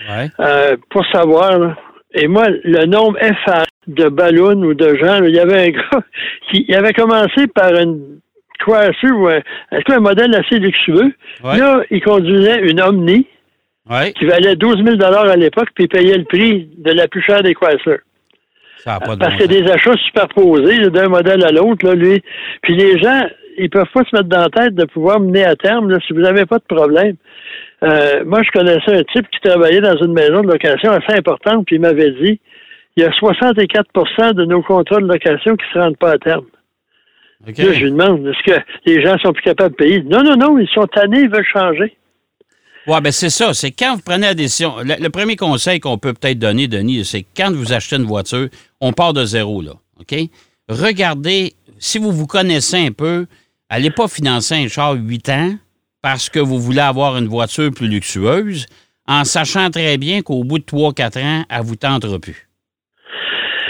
Ouais. 0.09 0.29
euh, 0.39 0.77
pour 0.89 1.05
savoir. 1.11 1.59
là. 1.59 1.75
Et 2.13 2.27
moi, 2.27 2.45
le 2.63 2.85
nombre 2.85 3.17
effarant 3.23 3.65
de 3.87 4.09
ballons 4.09 4.61
ou 4.63 4.73
de 4.73 4.95
gens, 4.95 5.19
là, 5.19 5.27
il 5.27 5.35
y 5.35 5.39
avait 5.39 5.67
un 5.67 5.69
gars 5.71 6.03
qui 6.51 6.65
il 6.67 6.75
avait 6.75 6.93
commencé 6.93 7.47
par 7.47 7.73
une 7.73 8.19
un, 8.67 8.89
est-ce 8.91 9.91
un 9.91 9.99
modèle 9.99 10.35
assez 10.35 10.59
luxueux. 10.59 11.11
Ouais. 11.43 11.57
Là, 11.57 11.81
il 11.89 11.99
conduisait 12.03 12.59
une 12.61 12.79
Omni 12.79 13.25
Ouais. 13.89 14.13
qui 14.13 14.25
valait 14.25 14.55
12 14.55 14.83
000 14.85 15.01
à 15.03 15.35
l'époque, 15.35 15.69
puis 15.73 15.87
payait 15.87 16.17
le 16.17 16.25
prix 16.25 16.69
de 16.77 16.91
la 16.91 17.07
plus 17.07 17.21
chère 17.21 17.41
des 17.41 17.53
Chrysler. 17.55 17.97
Ça 18.77 18.99
pas 18.99 19.15
de 19.15 19.19
Parce 19.19 19.33
bon 19.33 19.37
qu'il 19.39 19.51
y 19.51 19.55
a 19.55 19.57
sens. 19.59 19.65
des 19.65 19.71
achats 19.71 20.03
superposés 20.05 20.89
d'un 20.89 21.07
modèle 21.09 21.43
à 21.43 21.51
l'autre, 21.51 21.85
là, 21.85 21.95
lui. 21.95 22.21
Puis 22.61 22.75
les 22.75 22.99
gens, 22.99 23.27
ils 23.57 23.69
peuvent 23.69 23.89
pas 23.93 24.03
se 24.03 24.15
mettre 24.15 24.29
dans 24.29 24.41
la 24.41 24.49
tête 24.49 24.75
de 24.75 24.85
pouvoir 24.85 25.19
mener 25.19 25.43
à 25.43 25.55
terme 25.55 25.89
là, 25.89 25.97
si 26.05 26.13
vous 26.13 26.21
n'avez 26.21 26.45
pas 26.45 26.57
de 26.59 26.63
problème. 26.63 27.15
Euh, 27.83 28.23
moi, 28.25 28.41
je 28.43 28.51
connaissais 28.51 28.95
un 28.99 29.03
type 29.03 29.27
qui 29.29 29.39
travaillait 29.41 29.81
dans 29.81 29.97
une 29.97 30.13
maison 30.13 30.41
de 30.41 30.47
location 30.47 30.91
assez 30.91 31.17
importante, 31.17 31.65
puis 31.65 31.75
il 31.77 31.81
m'avait 31.81 32.11
dit 32.11 32.39
il 32.97 33.03
y 33.03 33.05
a 33.05 33.09
64% 33.09 34.33
de 34.33 34.45
nos 34.45 34.61
contrats 34.61 34.99
de 34.99 35.07
location 35.07 35.55
qui 35.55 35.65
ne 35.67 35.73
se 35.73 35.79
rendent 35.79 35.97
pas 35.97 36.11
à 36.11 36.17
terme. 36.17 36.45
Là, 37.45 37.53
je 37.55 37.83
lui 37.85 37.91
demande 37.91 38.27
est-ce 38.27 38.53
que 38.53 38.59
les 38.85 39.01
gens 39.01 39.17
sont 39.19 39.33
plus 39.33 39.41
capables 39.43 39.71
de 39.71 39.75
payer 39.75 40.03
Non, 40.03 40.21
non, 40.23 40.35
non, 40.35 40.59
ils 40.59 40.67
sont 40.69 40.85
tannés, 40.87 41.21
ils 41.21 41.29
veulent 41.29 41.45
changer. 41.51 41.95
Oui, 42.87 42.99
ben 43.01 43.11
c'est 43.11 43.29
ça. 43.29 43.53
C'est 43.53 43.71
quand 43.71 43.95
vous 43.95 44.01
prenez 44.01 44.27
la 44.27 44.33
décision. 44.33 44.77
Le, 44.79 44.95
le 44.99 45.09
premier 45.09 45.35
conseil 45.35 45.79
qu'on 45.79 45.97
peut 45.97 46.13
peut-être 46.13 46.39
donner, 46.39 46.67
Denis, 46.67 47.05
c'est 47.05 47.25
quand 47.35 47.51
vous 47.53 47.73
achetez 47.73 47.95
une 47.97 48.05
voiture, 48.05 48.47
on 48.79 48.91
part 48.93 49.13
de 49.13 49.23
zéro, 49.25 49.61
là. 49.61 49.73
OK? 49.99 50.15
Regardez, 50.67 51.53
si 51.77 51.97
vous 51.99 52.11
vous 52.11 52.25
connaissez 52.27 52.77
un 52.87 52.91
peu, 52.91 53.27
allez 53.69 53.91
pas 53.91 54.07
financer 54.07 54.55
un 54.55 54.67
char 54.67 54.93
8 54.93 55.29
ans 55.29 55.55
parce 56.01 56.29
que 56.29 56.39
vous 56.39 56.59
voulez 56.59 56.79
avoir 56.79 57.17
une 57.17 57.27
voiture 57.27 57.69
plus 57.71 57.87
luxueuse, 57.87 58.65
en 59.07 59.23
sachant 59.25 59.69
très 59.69 59.97
bien 59.97 60.21
qu'au 60.23 60.43
bout 60.43 60.57
de 60.57 60.63
3-4 60.63 61.19
ans, 61.23 61.45
elle 61.49 61.61
vous 61.61 61.75
tentera 61.75 62.17
plus. 62.17 62.47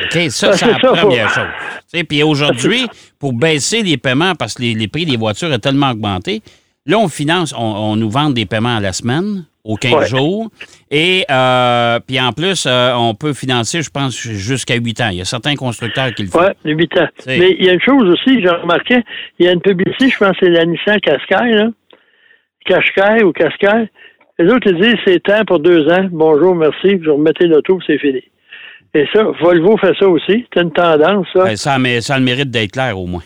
OK? 0.06 0.32
Ça, 0.32 0.50
Ben, 0.52 0.58
c'est 0.58 0.72
la 0.72 0.80
première 0.80 1.30
faut- 1.30 1.42
chose. 1.42 2.04
Puis 2.08 2.24
aujourd'hui, 2.24 2.88
pour 3.20 3.34
baisser 3.34 3.82
les 3.84 3.98
paiements, 3.98 4.36
parce 4.36 4.54
que 4.54 4.62
les, 4.62 4.74
les 4.74 4.88
prix 4.88 5.06
des 5.06 5.18
voitures 5.18 5.50
ont 5.52 5.60
tellement 5.60 5.92
augmenté, 5.92 6.42
là, 6.86 6.98
on 7.00 7.08
finance, 7.08 7.54
on, 7.58 7.62
on 7.62 7.96
nous 7.96 8.10
vend 8.10 8.30
des 8.30 8.46
paiements 8.46 8.78
à 8.78 8.80
la 8.80 8.94
semaine, 8.94 9.46
aux 9.64 9.76
15 9.76 9.94
Ouais. 9.94 10.06
jours. 10.08 10.50
Et 10.90 11.24
euh, 11.30 12.00
puis 12.06 12.20
en 12.20 12.32
plus, 12.34 12.66
euh, 12.68 12.94
on 12.96 13.14
peut 13.14 13.34
financer, 13.34 13.82
je 13.82 13.90
pense, 13.92 14.18
jusqu'à 14.20 14.76
8 14.76 15.02
ans. 15.02 15.10
Il 15.12 15.18
y 15.18 15.22
a 15.22 15.26
certains 15.26 15.56
constructeurs 15.56 16.14
qui 16.16 16.24
le 16.24 16.30
font. 16.30 16.40
Oui, 16.40 16.48
les 16.66 16.74
8 16.74 16.98
ans. 16.98 17.08
Mais 17.28 17.56
il 17.60 17.66
y 17.66 17.70
a 17.70 17.74
une 17.74 17.82
chose 17.82 18.04
aussi, 18.10 18.42
j'ai 18.42 18.50
remarqué, 18.50 19.04
il 19.40 19.46
y 19.46 19.50
a 19.50 19.52
une 19.52 19.62
publicité, 19.62 20.10
je 20.10 20.18
pense 20.18 20.32
que 20.32 20.46
c'est 20.46 20.50
la 20.50 20.66
Nissan 20.66 20.98
là. 21.06 21.70
Qashqai 22.66 23.24
ou 23.24 23.32
Qashqai. 23.32 23.90
Les 24.40 24.52
autres, 24.52 24.72
ils 24.72 24.82
disent, 24.82 24.96
c'est 25.06 25.22
temps 25.22 25.44
pour 25.46 25.60
deux 25.60 25.88
ans. 25.90 26.08
Bonjour, 26.12 26.56
merci, 26.56 26.96
vous 26.96 27.16
remettez 27.16 27.46
l'auto, 27.48 27.80
c'est 27.86 28.00
fini. 28.00 28.22
Et 28.94 29.06
ça, 29.14 29.24
Volvo 29.42 29.78
fait 29.78 29.94
ça 30.00 30.08
aussi. 30.08 30.46
C'est 30.54 30.62
une 30.62 30.72
tendance, 30.72 31.28
ça. 31.34 31.44
Ben, 31.46 31.56
ça, 31.56 31.80
mais 31.80 32.02
ça 32.02 32.16
a 32.16 32.20
le 32.20 32.26
mérite 32.26 32.50
d'être 32.50 32.72
clair 32.72 32.98
au 33.00 33.06
moins. 33.06 33.22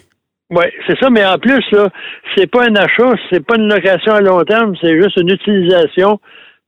Oui, 0.51 0.65
c'est 0.85 0.97
ça, 0.99 1.09
mais 1.09 1.25
en 1.25 1.37
plus, 1.39 1.63
là, 1.71 1.89
c'est 2.35 2.49
pas 2.49 2.65
un 2.65 2.75
achat, 2.75 3.13
c'est 3.31 3.43
pas 3.43 3.55
une 3.57 3.67
location 3.67 4.13
à 4.13 4.21
long 4.21 4.43
terme, 4.43 4.75
c'est 4.79 4.95
juste 5.01 5.17
une 5.17 5.29
utilisation 5.29 6.19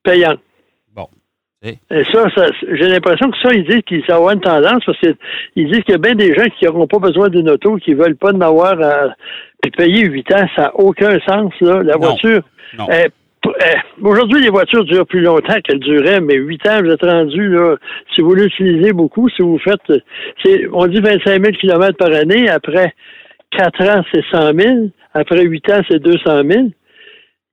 payante. 0.04 0.40
Bon. 0.96 1.08
Et 1.64 1.78
ça, 2.12 2.28
ça 2.36 2.48
j'ai 2.72 2.88
l'impression 2.88 3.30
que 3.30 3.38
ça, 3.44 3.54
ils 3.54 3.66
disent 3.68 3.82
qu'ils 3.86 4.04
avoir 4.12 4.34
une 4.34 4.42
tendance 4.42 4.84
parce 4.84 4.98
qu'ils 5.00 5.16
disent 5.72 5.84
qu'il 5.84 5.92
y 5.92 5.96
a 5.96 6.00
bien 6.00 6.16
des 6.16 6.34
gens 6.34 6.46
qui 6.58 6.66
n'auront 6.66 6.88
pas 6.88 7.00
besoin 7.00 7.30
d'une 7.30 7.50
auto, 7.50 7.76
qui 7.78 7.94
veulent 7.94 8.16
pas 8.16 8.34
en 8.34 8.42
avoir 8.42 8.82
à 8.82 9.14
puis 9.62 9.72
payer 9.72 10.06
8 10.06 10.34
ans, 10.34 10.48
ça 10.56 10.62
n'a 10.64 10.76
aucun 10.76 11.20
sens, 11.28 11.52
là. 11.62 11.82
La 11.84 11.94
Non. 11.94 12.00
voiture. 12.00 12.42
Non. 12.78 12.88
euh, 12.92 13.08
euh, 13.46 13.52
Aujourd'hui, 14.02 14.42
les 14.42 14.50
voitures 14.50 14.84
durent 14.86 15.06
plus 15.08 15.22
longtemps 15.22 15.60
qu'elles 15.64 15.80
duraient, 15.80 16.20
mais 16.20 16.36
8 16.36 16.68
ans, 16.68 16.82
vous 16.84 16.92
êtes 16.92 17.04
rendu, 17.04 17.48
là, 17.50 17.76
si 18.14 18.22
vous 18.22 18.34
l'utilisez 18.34 18.94
beaucoup, 18.94 19.30
si 19.30 19.42
vous 19.42 19.58
faites, 19.60 19.90
euh, 19.90 20.68
on 20.74 20.86
dit 20.88 21.00
25 21.00 21.44
000 21.44 21.58
km 21.60 21.98
par 21.98 22.14
année, 22.14 22.50
après 22.50 22.94
4 23.52 23.82
ans, 23.90 24.04
c'est 24.14 24.24
100 24.32 24.54
000, 24.54 24.76
après 25.14 25.44
8 25.44 25.70
ans, 25.72 25.82
c'est 25.90 26.00
200 26.00 26.42
000. 26.50 26.68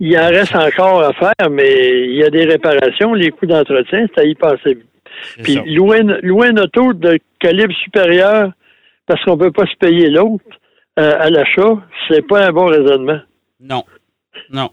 Il 0.01 0.19
en 0.19 0.29
reste 0.29 0.55
encore 0.57 1.03
à 1.03 1.13
faire, 1.13 1.51
mais 1.51 2.07
il 2.09 2.17
y 2.17 2.25
a 2.25 2.31
des 2.31 2.45
réparations, 2.45 3.15
les 3.15 3.31
coûts 3.31 3.47
d'entretien, 3.47 4.07
c'est 4.15 4.21
à 4.23 4.25
y 4.25 4.35
passer. 4.35 4.79
Puis 5.43 5.55
louer, 5.75 6.01
une- 6.01 6.19
louer 6.23 6.51
auto 6.61 6.93
de 6.93 7.19
calibre 7.39 7.73
supérieur 7.85 8.51
parce 9.07 9.23
qu'on 9.25 9.39
peut 9.39 9.53
pas 9.53 9.67
se 9.67 9.77
payer 9.79 10.11
l'autre 10.11 10.45
euh, 10.99 11.15
à 11.21 11.31
l'achat, 11.31 11.77
c'est 12.09 12.27
pas 12.27 12.47
un 12.49 12.53
bon 12.53 12.67
raisonnement. 12.67 13.21
Non. 13.61 13.85
Non. 14.51 14.71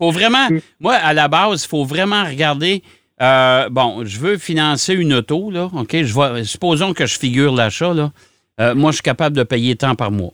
Faut 0.00 0.10
vraiment. 0.10 0.48
Mm. 0.50 0.58
Moi, 0.80 0.94
à 0.94 1.12
la 1.12 1.28
base, 1.28 1.64
il 1.64 1.68
faut 1.68 1.84
vraiment 1.84 2.24
regarder. 2.24 2.82
euh, 3.20 3.68
bon, 3.70 4.04
je 4.04 4.18
veux 4.18 4.38
financer 4.38 4.94
une 4.94 5.12
auto, 5.12 5.50
là. 5.50 5.68
OK? 5.76 5.90
Je 6.02 6.12
vois, 6.12 6.42
supposons 6.44 6.94
que 6.94 7.06
je 7.06 7.18
figure 7.18 7.54
l'achat, 7.54 7.92
là. 7.94 8.10
Euh, 8.60 8.74
moi, 8.74 8.90
je 8.90 8.96
suis 8.96 9.02
capable 9.02 9.36
de 9.36 9.42
payer 9.42 9.76
tant 9.76 9.94
par 9.94 10.10
mois. 10.10 10.32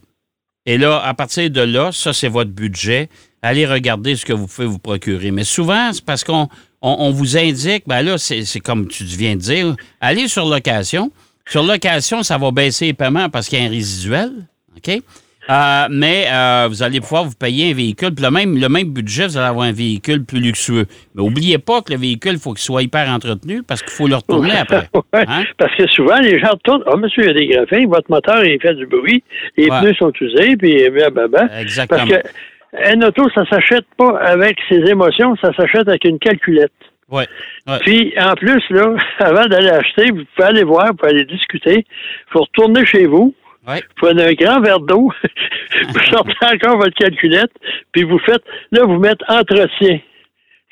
Et 0.70 0.78
là, 0.78 1.02
à 1.04 1.14
partir 1.14 1.50
de 1.50 1.62
là, 1.62 1.90
ça, 1.90 2.12
c'est 2.12 2.28
votre 2.28 2.52
budget. 2.52 3.08
Allez 3.42 3.66
regarder 3.66 4.14
ce 4.14 4.24
que 4.24 4.32
vous 4.32 4.46
pouvez 4.46 4.68
vous 4.68 4.78
procurer. 4.78 5.32
Mais 5.32 5.42
souvent, 5.42 5.92
c'est 5.92 6.04
parce 6.04 6.22
qu'on 6.22 6.48
on, 6.80 6.96
on 7.00 7.10
vous 7.10 7.36
indique, 7.36 7.82
ben 7.88 8.02
là, 8.02 8.18
c'est 8.18 8.44
c'est 8.44 8.60
comme 8.60 8.86
tu 8.86 9.02
viens 9.02 9.34
de 9.34 9.40
dire, 9.40 9.74
allez 10.00 10.28
sur 10.28 10.46
location. 10.46 11.10
Sur 11.44 11.64
location, 11.64 12.22
ça 12.22 12.38
va 12.38 12.52
baisser 12.52 12.86
les 12.86 12.94
paiements 12.94 13.28
parce 13.28 13.48
qu'il 13.48 13.58
y 13.58 13.62
a 13.62 13.64
un 13.64 13.68
résiduel. 13.68 14.30
OK? 14.76 15.02
Euh, 15.48 15.86
mais 15.90 16.26
euh, 16.30 16.66
vous 16.68 16.82
allez 16.82 17.00
pouvoir 17.00 17.24
vous 17.24 17.34
payer 17.34 17.70
un 17.70 17.74
véhicule, 17.74 18.14
puis 18.14 18.24
le 18.24 18.30
même, 18.30 18.58
le 18.58 18.68
même 18.68 18.92
budget, 18.92 19.26
vous 19.26 19.36
allez 19.38 19.46
avoir 19.46 19.66
un 19.66 19.72
véhicule 19.72 20.24
plus 20.24 20.40
luxueux. 20.40 20.84
Mais 21.14 21.22
n'oubliez 21.22 21.58
pas 21.58 21.80
que 21.80 21.92
le 21.92 21.98
véhicule, 21.98 22.32
il 22.34 22.38
faut 22.38 22.52
qu'il 22.52 22.62
soit 22.62 22.82
hyper 22.82 23.08
entretenu 23.08 23.62
parce 23.62 23.82
qu'il 23.82 23.92
faut 23.92 24.06
le 24.06 24.16
retourner 24.16 24.52
après. 24.52 24.88
Hein? 25.12 25.44
Parce 25.58 25.74
que 25.76 25.88
souvent, 25.88 26.18
les 26.20 26.38
gens 26.38 26.50
retournent. 26.50 26.84
Ah, 26.86 26.96
monsieur, 26.96 27.24
il 27.24 27.26
y 27.26 27.30
a 27.30 27.34
des 27.34 27.46
graphins, 27.46 27.86
votre 27.88 28.10
moteur, 28.10 28.44
il 28.44 28.60
fait 28.60 28.74
du 28.74 28.86
bruit, 28.86 29.22
les 29.56 29.68
Ouais. 29.70 29.80
pneus 29.80 29.94
sont 29.94 30.12
usés, 30.20 30.56
puis 30.56 30.88
blablabla. 30.90 31.60
Exactement. 31.60 32.06
Parce 32.06 32.22
que 32.22 32.92
une 32.94 33.04
auto, 33.04 33.28
ça 33.34 33.44
s'achète 33.46 33.86
pas 33.96 34.18
avec 34.20 34.56
ses 34.68 34.76
émotions, 34.88 35.34
ça 35.42 35.52
s'achète 35.54 35.88
avec 35.88 36.04
une 36.04 36.18
calculette. 36.18 36.70
Ouais. 37.10 37.26
Ouais. 37.66 37.78
Puis, 37.80 38.12
en 38.20 38.34
plus, 38.34 38.62
là, 38.70 38.94
avant 39.18 39.46
d'aller 39.46 39.70
acheter, 39.70 40.10
vous 40.12 40.22
pouvez 40.36 40.48
aller 40.48 40.62
voir, 40.62 40.88
vous 40.88 40.94
pouvez 40.94 41.10
aller 41.10 41.24
discuter. 41.24 41.84
Il 41.84 42.32
faut 42.32 42.42
retourner 42.42 42.86
chez 42.86 43.06
vous, 43.06 43.34
Ouais. 43.70 43.82
vous 43.82 44.06
prenez 44.06 44.24
un 44.24 44.32
grand 44.32 44.60
verre 44.60 44.80
d'eau, 44.80 45.12
vous 45.88 46.00
sortez 46.10 46.32
encore 46.42 46.78
votre 46.78 46.94
calculette, 46.94 47.52
puis 47.92 48.02
vous 48.02 48.18
faites, 48.18 48.42
là, 48.72 48.84
vous 48.84 48.98
mettez 48.98 49.24
entretien. 49.28 50.00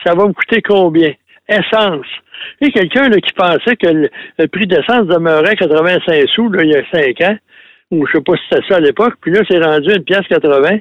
Ça 0.04 0.14
va 0.14 0.26
me 0.26 0.32
coûter 0.32 0.62
combien? 0.62 1.12
Essence. 1.48 2.06
Il 2.60 2.68
y 2.68 2.70
a 2.70 2.72
quelqu'un 2.72 3.08
là, 3.08 3.16
qui 3.20 3.32
pensait 3.32 3.76
que 3.76 3.88
le, 3.88 4.10
le 4.38 4.48
prix 4.48 4.66
d'essence 4.66 5.06
demeurait 5.06 5.56
85 5.56 6.28
sous 6.34 6.50
là, 6.50 6.62
il 6.62 6.70
y 6.70 6.76
a 6.76 6.82
5 6.92 7.20
ans, 7.22 7.36
ou 7.90 8.06
je 8.06 8.12
sais 8.12 8.22
pas 8.22 8.34
si 8.36 8.42
c'était 8.50 8.66
ça 8.68 8.76
à 8.76 8.80
l'époque, 8.80 9.14
puis 9.20 9.32
là, 9.32 9.40
c'est 9.48 9.58
rendu 9.58 9.90
une 9.90 10.04
pièce 10.04 10.26
80, 10.28 10.78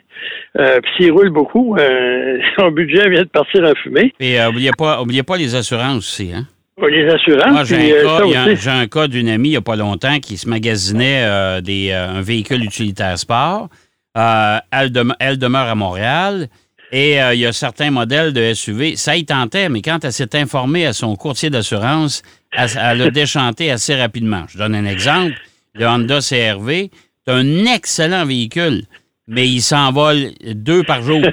euh, 0.60 0.80
puis 0.82 0.92
s'il 0.98 1.12
roule 1.12 1.30
beaucoup, 1.30 1.76
euh, 1.78 2.40
son 2.60 2.72
budget 2.72 3.10
vient 3.10 3.24
de 3.24 3.30
partir 3.30 3.64
en 3.64 3.74
fumée. 3.82 4.14
Et 4.20 4.40
euh, 4.40 4.50
oubliez 4.50 4.72
pas, 4.78 5.02
oubliez 5.02 5.24
pas 5.24 5.38
les 5.38 5.56
assurances 5.56 5.98
aussi, 5.98 6.34
hein? 6.34 6.46
Les 6.80 7.08
assurances, 7.10 7.52
Moi, 7.52 7.64
j'ai 7.64 7.76
un, 7.76 8.06
euh, 8.06 8.20
un- 8.36 8.48
aussi. 8.52 8.62
j'ai 8.62 8.70
un 8.70 8.88
cas 8.88 9.08
d'une 9.08 9.30
amie 9.30 9.50
il 9.50 9.52
n'y 9.52 9.58
a 9.58 9.62
pas 9.62 9.76
longtemps 9.76 10.20
qui 10.20 10.38
se 10.38 10.48
magasinait 10.48 11.24
euh, 11.26 11.60
des, 11.60 11.90
euh, 11.90 12.08
un 12.10 12.22
véhicule 12.22 12.64
utilitaire 12.64 13.18
sport. 13.18 13.68
Elle, 14.16 14.92
dem- 14.92 15.16
elle 15.20 15.38
demeure 15.40 15.68
à 15.68 15.76
Montréal 15.76 16.48
et 16.92 17.18
il 17.18 17.40
y 17.40 17.46
a 17.46 17.52
certains 17.54 17.92
modèles 17.92 18.32
de 18.34 18.54
SUV. 18.54 18.96
Ça 18.96 19.16
y 19.16 19.26
tentait, 19.26 19.70
mais 19.70 19.82
quand 19.82 20.04
elle 20.06 20.14
s'est 20.14 20.36
informée 20.36 20.86
à 20.86 20.94
son 20.94 21.16
courtier 21.16 21.50
d'assurance, 21.50 22.22
elle, 22.52 22.70
elle 22.80 23.02
a 23.04 23.10
déchanté 23.12 23.70
assez 23.72 23.96
rapidement. 23.96 24.44
Je 24.48 24.58
donne 24.58 24.74
un 24.76 24.86
exemple. 24.86 25.34
Le 25.76 25.86
Honda 25.88 26.20
CRV, 26.22 26.90
c'est 27.28 27.34
un 27.34 27.66
excellent 27.66 28.26
véhicule, 28.26 28.84
mais 29.28 29.46
il 29.48 29.62
s'envole 29.62 30.32
deux 30.56 30.84
par 30.84 31.02
jour. 31.02 31.22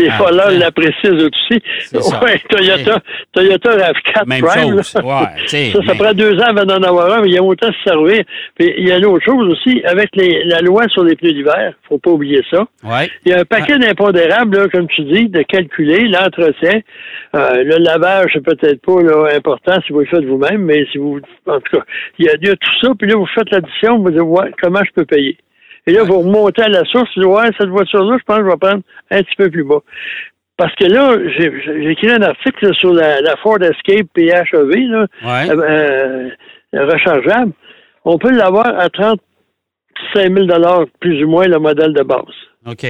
Les 0.00 0.08
Ah, 0.08 0.16
voleurs 0.18 0.46
ah, 0.48 0.52
l'apprécient 0.52 1.10
eux 1.12 1.28
aussi. 1.28 1.62
Oui, 1.92 2.30
Toyota, 2.48 2.98
Toyota 3.32 3.76
RAV4 3.76 4.26
Même 4.26 4.40
Prime. 4.42 4.62
chose. 4.76 4.94
Ouais, 5.04 5.46
ça, 5.46 5.72
ça 5.72 5.92
mais- 5.92 5.98
prend 5.98 6.14
deux 6.14 6.32
ans 6.38 6.46
avant 6.46 6.64
d'en 6.64 6.82
avoir 6.82 7.12
un, 7.12 7.20
mais 7.20 7.28
il 7.28 7.34
y 7.34 7.38
a 7.38 7.42
autant 7.42 7.68
se 7.70 7.78
servir. 7.90 8.24
Puis 8.58 8.72
il 8.78 8.88
y 8.88 8.90
a 8.90 8.96
une 8.96 9.04
autre 9.04 9.24
chose 9.26 9.46
aussi, 9.52 9.82
avec 9.84 10.08
les, 10.16 10.44
la 10.44 10.60
loi 10.60 10.88
sur 10.88 11.04
les 11.04 11.14
pneus 11.14 11.34
d'hiver, 11.34 11.74
faut 11.90 11.98
pas 11.98 12.10
oublier 12.10 12.40
ça. 12.50 12.66
Ouais. 12.84 13.10
Il 13.26 13.32
y 13.32 13.34
a 13.34 13.40
un 13.40 13.44
paquet 13.44 13.78
d'impondérables, 13.78 14.70
comme 14.70 14.88
tu 14.88 15.02
dis, 15.04 15.28
de 15.28 15.42
calculer 15.42 16.08
l'entretien. 16.08 16.80
Euh, 17.34 17.62
le 17.62 17.76
lavage, 17.84 18.30
c'est 18.32 18.42
peut-être 18.44 18.80
pas 18.80 19.02
là, 19.02 19.36
important 19.36 19.78
si 19.86 19.92
vous 19.92 20.00
le 20.00 20.06
faites 20.06 20.24
vous-même, 20.24 20.62
mais 20.62 20.86
si 20.90 20.96
vous. 20.96 21.20
En 21.46 21.60
tout 21.60 21.76
cas, 21.76 21.84
il 22.18 22.24
y, 22.24 22.28
a, 22.30 22.32
il 22.40 22.48
y 22.48 22.50
a 22.50 22.56
tout 22.56 22.72
ça, 22.80 22.92
puis 22.98 23.08
là, 23.10 23.16
vous 23.16 23.26
faites 23.34 23.50
l'addition, 23.50 23.98
vous 23.98 24.10
dites 24.10 24.20
ouais, 24.22 24.50
comment 24.60 24.80
je 24.84 24.90
peux 24.92 25.04
payer? 25.04 25.36
Et 25.86 25.92
là, 25.92 26.02
vous 26.02 26.18
remontez 26.20 26.62
à 26.62 26.68
la 26.68 26.84
source, 26.84 27.08
vous 27.16 27.22
dites, 27.22 27.30
ouais, 27.30 27.50
cette 27.58 27.68
voiture-là, 27.68 28.16
je 28.18 28.24
pense 28.24 28.38
que 28.38 28.44
je 28.44 28.50
vais 28.50 28.56
prendre 28.56 28.82
un 29.10 29.22
petit 29.22 29.36
peu 29.36 29.50
plus 29.50 29.64
bas. 29.64 29.80
Parce 30.56 30.74
que 30.74 30.86
là, 30.86 31.16
j'ai 31.38 31.90
écrit 31.90 32.10
un 32.10 32.22
article 32.22 32.66
là, 32.66 32.72
sur 32.74 32.92
la, 32.92 33.20
la 33.20 33.36
Ford 33.36 33.58
Escape 33.60 34.06
PHEV, 34.14 34.74
là, 34.88 35.06
Ouais. 35.22 35.50
euh, 35.50 36.30
rechargeable, 36.72 37.52
on 38.04 38.18
peut 38.18 38.30
l'avoir 38.30 38.66
à 38.78 38.88
35 38.88 39.18
000 40.14 40.46
plus 41.00 41.24
ou 41.24 41.28
moins 41.28 41.46
le 41.46 41.58
modèle 41.58 41.92
de 41.92 42.02
base. 42.02 42.34
OK. 42.66 42.86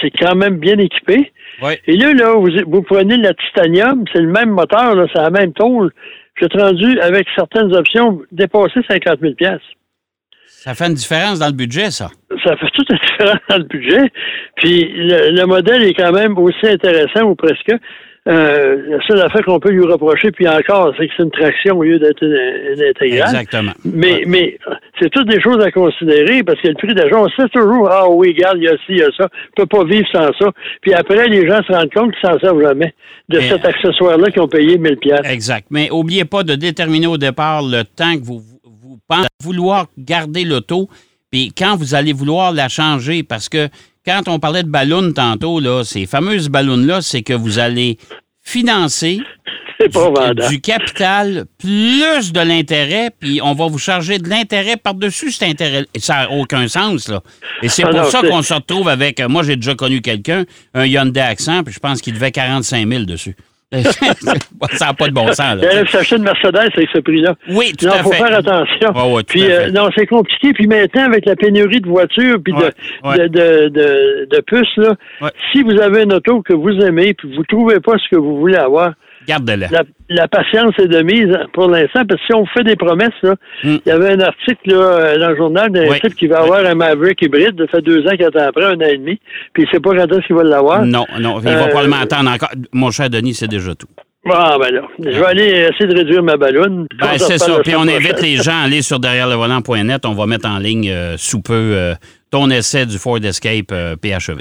C'est 0.00 0.10
quand 0.18 0.34
même 0.34 0.56
bien 0.56 0.76
équipé. 0.78 1.32
Oui. 1.62 1.74
Et 1.86 1.96
là, 1.96 2.12
là 2.12 2.34
vous, 2.34 2.48
vous 2.66 2.82
prenez 2.82 3.16
la 3.16 3.32
titanium, 3.32 4.04
c'est 4.12 4.20
le 4.20 4.28
même 4.30 4.50
moteur, 4.50 4.94
c'est 5.12 5.22
la 5.22 5.30
même 5.30 5.52
tôle. 5.52 5.92
J'ai 6.40 6.46
rendu, 6.58 6.98
avec 7.00 7.26
certaines 7.36 7.72
options, 7.74 8.20
dépasser 8.32 8.80
50 8.88 9.20
000 9.20 9.34
Ça 10.60 10.74
fait 10.74 10.86
une 10.86 10.94
différence 10.94 11.38
dans 11.38 11.46
le 11.46 11.52
budget, 11.52 11.90
ça. 11.90 12.08
Ça 12.44 12.56
fait 12.56 12.66
toute 12.74 12.90
une 12.90 12.98
différence 13.10 13.40
dans 13.48 13.58
le 13.58 13.64
budget. 13.64 14.10
Puis 14.56 14.90
le, 14.92 15.30
le 15.40 15.46
modèle 15.46 15.82
est 15.84 15.94
quand 15.94 16.12
même 16.12 16.36
aussi 16.38 16.66
intéressant, 16.66 17.22
ou 17.22 17.34
presque. 17.34 17.72
Euh, 18.26 18.76
la 18.90 18.98
seule 19.06 19.22
affaire 19.22 19.42
qu'on 19.42 19.58
peut 19.58 19.70
lui 19.70 19.86
reprocher, 19.86 20.30
puis 20.32 20.46
encore, 20.46 20.92
c'est 20.98 21.06
que 21.06 21.12
c'est 21.16 21.22
une 21.22 21.30
traction 21.30 21.78
au 21.78 21.82
lieu 21.82 21.98
d'être 21.98 22.22
une, 22.22 22.36
une 22.76 22.82
intégrale. 22.82 23.28
Exactement. 23.28 23.72
Mais, 23.86 24.12
Ouais. 24.16 24.24
mais 24.26 24.58
c'est 25.00 25.08
toutes 25.08 25.28
des 25.30 25.40
choses 25.40 25.64
à 25.64 25.70
considérer 25.70 26.42
parce 26.42 26.60
que 26.60 26.68
le 26.68 26.74
prix 26.74 26.92
d'achat, 26.94 27.16
on 27.18 27.28
sait 27.30 27.48
toujours, 27.50 27.88
ah 27.90 28.06
oui, 28.10 28.34
regarde, 28.36 28.58
il 28.58 28.64
y 28.64 28.68
a 28.68 28.72
ci, 28.72 28.84
il 28.90 28.98
y 28.98 29.02
a 29.02 29.08
ça, 29.16 29.28
on 29.56 29.62
peut 29.62 29.66
pas 29.66 29.82
vivre 29.84 30.06
sans 30.12 30.28
ça. 30.38 30.50
Puis 30.82 30.92
après, 30.92 31.26
les 31.28 31.48
gens 31.48 31.62
se 31.66 31.72
rendent 31.72 31.90
compte 31.94 32.12
qu'ils 32.16 32.28
s'en 32.30 32.38
servent 32.38 32.60
jamais 32.62 32.92
de 33.30 33.38
Mais- 33.38 33.48
cet 33.48 33.64
accessoire-là 33.64 34.30
qu'ils 34.30 34.42
ont 34.42 34.48
payé 34.48 34.76
1000 34.76 34.96
pièces. 34.98 35.20
Exact. 35.24 35.68
Mais 35.70 35.88
oubliez 35.90 36.26
pas 36.26 36.42
de 36.42 36.54
déterminer 36.54 37.06
au 37.06 37.16
départ 37.16 37.62
le 37.62 37.84
temps 37.84 38.12
que 38.14 38.24
vous, 38.24 38.42
vouloir 39.42 39.86
garder 39.96 40.44
l'auto, 40.44 40.88
puis 41.30 41.52
quand 41.56 41.76
vous 41.76 41.94
allez 41.94 42.12
vouloir 42.12 42.52
la 42.52 42.68
changer, 42.68 43.22
parce 43.22 43.48
que 43.48 43.68
quand 44.06 44.28
on 44.28 44.38
parlait 44.38 44.62
de 44.62 44.68
ballons 44.70 45.12
tantôt, 45.12 45.60
là, 45.60 45.84
ces 45.84 46.06
fameuses 46.06 46.48
ballons-là, 46.48 47.02
c'est 47.02 47.22
que 47.22 47.34
vous 47.34 47.58
allez 47.58 47.98
financer 48.42 49.20
du, 50.50 50.60
capital 50.60 51.44
plus 51.58 52.32
de 52.32 52.40
l'intérêt, 52.40 53.10
puis 53.18 53.40
on 53.42 53.54
va 53.54 53.66
vous 53.66 53.78
charger 53.78 54.18
de 54.18 54.28
l'intérêt 54.28 54.76
par-dessus 54.76 55.30
cet 55.30 55.48
intérêt. 55.48 55.86
Ça 55.98 56.14
n'a 56.22 56.30
aucun 56.32 56.66
sens, 56.68 57.08
là. 57.08 57.22
Et 57.62 57.68
c'est 57.68 57.84
Ah 57.84 57.90
pour 57.90 58.00
non, 58.00 58.10
ça 58.10 58.22
qu'on 58.22 58.42
se 58.42 58.54
retrouve 58.54 58.88
avec. 58.88 59.20
euh, 59.20 59.28
Moi, 59.28 59.42
j'ai 59.44 59.56
déjà 59.56 59.74
connu 59.74 60.00
quelqu'un, 60.00 60.44
un 60.74 60.84
Hyundai 60.86 61.20
Accent, 61.20 61.62
puis 61.62 61.72
je 61.72 61.78
pense 61.78 62.00
qu'il 62.00 62.14
devait 62.14 62.32
45 62.32 62.88
000 62.88 63.04
dessus. 63.04 63.36
Ça 63.72 64.86
n'a 64.86 64.94
pas 64.94 65.08
de 65.08 65.12
bon 65.12 65.26
sens, 65.32 65.56
là. 65.56 65.86
S'acheter 65.86 66.16
une 66.16 66.22
Mercedes 66.22 66.56
avec 66.56 66.88
ce 66.92 67.00
prix-là. 67.00 67.34
Oui, 67.50 67.72
tout 67.78 67.86
non, 67.86 67.92
à 67.92 67.96
faut 67.98 68.12
fait. 68.12 68.18
faire 68.18 68.38
attention. 68.38 68.92
Ouais, 68.94 69.12
ouais, 69.14 69.22
tout 69.22 69.26
puis 69.28 69.52
euh, 69.52 69.70
non, 69.70 69.90
c'est 69.94 70.06
compliqué. 70.06 70.54
Puis 70.54 70.66
maintenant, 70.66 71.04
avec 71.04 71.26
la 71.26 71.36
pénurie 71.36 71.80
de 71.80 71.88
voitures 71.88 72.38
puis 72.42 72.54
Ouais, 72.54 73.18
de, 73.18 73.26
de, 73.28 73.68
de, 73.68 74.28
de, 74.30 74.40
puces, 74.40 74.76
là, 74.78 74.96
si 75.52 75.62
vous 75.62 75.78
avez 75.80 76.04
une 76.04 76.14
auto 76.14 76.40
que 76.42 76.54
vous 76.54 76.70
aimez 76.80 77.12
puis 77.14 77.30
vous 77.36 77.44
trouvez 77.44 77.78
pas 77.80 77.92
ce 77.98 78.08
que 78.10 78.16
vous 78.16 78.38
voulez 78.38 78.56
avoir, 78.56 78.94
Garde-le. 79.28 79.66
la, 79.70 79.82
la 80.08 80.26
patience 80.28 80.72
est 80.78 80.88
de 80.88 81.02
mise 81.02 81.36
pour 81.52 81.68
l'instant, 81.68 82.04
parce 82.08 82.20
que 82.20 82.26
si 82.26 82.34
on 82.34 82.46
fait 82.46 82.64
des 82.64 82.76
promesses, 82.76 83.10
là, 83.22 83.34
Mm. 83.62 83.76
il 83.84 83.88
y 83.88 83.90
avait 83.92 84.12
un 84.12 84.20
article 84.20 84.70
là, 84.74 85.18
dans 85.18 85.28
le 85.30 85.36
journal 85.36 85.70
d'un 85.70 85.88
Oui. 85.90 86.00
type 86.00 86.14
qui 86.14 86.26
va 86.26 86.40
avoir 86.40 86.64
un 86.64 86.74
Maverick 86.74 87.20
hybride, 87.22 87.54
ça 87.58 87.66
fait 87.78 87.82
deux 87.82 88.06
ans 88.06 88.10
qu'il 88.16 88.24
attend 88.24 88.46
après, 88.48 88.64
un 88.64 88.76
an 88.76 88.80
et 88.88 88.96
demi, 88.96 89.20
puis 89.52 89.64
il 89.64 89.68
sait 89.70 89.80
pas 89.80 89.90
quand 89.90 90.10
est-ce 90.16 90.26
qu'il 90.26 90.36
va 90.36 90.42
l'avoir. 90.44 90.84
Non, 90.86 91.04
non, 91.20 91.38
il 91.38 91.44
va 91.44 91.50
Euh, 91.64 91.68
probablement 91.68 92.00
attendre 92.00 92.30
encore. 92.30 92.50
Mon 92.72 92.90
cher 92.90 93.10
Denis, 93.10 93.34
c'est 93.34 93.48
déjà 93.48 93.74
tout. 93.74 93.86
Ah, 94.30 94.56
ben 94.60 94.74
là, 94.74 94.82
je 94.98 95.18
vais 95.18 95.24
aller 95.26 95.68
essayer 95.72 95.86
de 95.86 95.94
réduire 95.96 96.22
ma 96.22 96.36
ballonne. 96.36 96.86
Ben, 97.00 97.16
c'est 97.16 97.38
ça. 97.38 97.60
Puis 97.62 97.74
on 97.76 97.82
invite 97.82 98.12
prochaine. 98.14 98.24
les 98.30 98.36
gens 98.36 98.52
à 98.60 98.64
aller 98.64 98.82
sur 98.82 98.98
derrière 98.98 99.26
le 99.28 99.36
volant.net. 99.36 100.04
On 100.04 100.12
va 100.12 100.26
mettre 100.26 100.48
en 100.48 100.58
ligne 100.58 100.90
euh, 100.90 101.14
sous 101.16 101.40
peu 101.40 101.54
euh, 101.54 101.94
ton 102.30 102.50
essai 102.50 102.84
du 102.84 102.98
Ford 102.98 103.18
Escape 103.24 103.70
euh, 103.72 103.96
PHEV. 103.96 104.38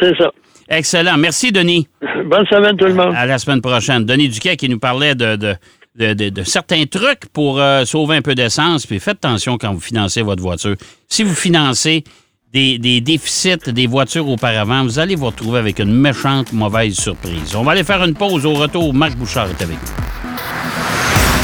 C'est 0.00 0.16
ça. 0.18 0.30
Excellent. 0.68 1.16
Merci, 1.16 1.50
Denis. 1.52 1.88
Bonne 2.26 2.46
semaine, 2.46 2.76
tout 2.76 2.84
le 2.86 2.94
monde. 2.94 3.14
À 3.16 3.26
la 3.26 3.38
semaine 3.38 3.60
prochaine. 3.60 4.04
Denis 4.04 4.28
Duquet 4.28 4.56
qui 4.56 4.68
nous 4.68 4.78
parlait 4.78 5.14
de, 5.14 5.36
de, 5.36 5.54
de- 5.98 6.12
de- 6.14 6.28
de 6.28 6.42
certains 6.44 6.84
trucs 6.84 7.26
pour 7.32 7.58
euh, 7.60 7.84
sauver 7.84 8.16
un 8.16 8.22
peu 8.22 8.34
d'essence. 8.34 8.86
Puis 8.86 9.00
faites 9.00 9.24
attention 9.24 9.56
quand 9.58 9.72
vous 9.72 9.80
financez 9.80 10.22
votre 10.22 10.42
voiture. 10.42 10.74
Si 11.08 11.22
vous 11.22 11.34
financez 11.34 12.04
des, 12.52 12.78
des 12.78 13.00
déficits 13.00 13.72
des 13.72 13.86
voitures 13.86 14.28
auparavant, 14.28 14.82
vous 14.82 14.98
allez 14.98 15.14
vous 15.16 15.26
retrouver 15.26 15.58
avec 15.58 15.78
une 15.78 15.92
méchante 15.92 16.52
mauvaise 16.52 16.94
surprise. 16.94 17.54
On 17.56 17.62
va 17.62 17.72
aller 17.72 17.84
faire 17.84 18.02
une 18.04 18.14
pause 18.14 18.44
au 18.46 18.54
retour. 18.54 18.92
Marc 18.94 19.16
Bouchard 19.16 19.48
est 19.48 19.62
avec 19.62 19.76
nous. 19.76 20.38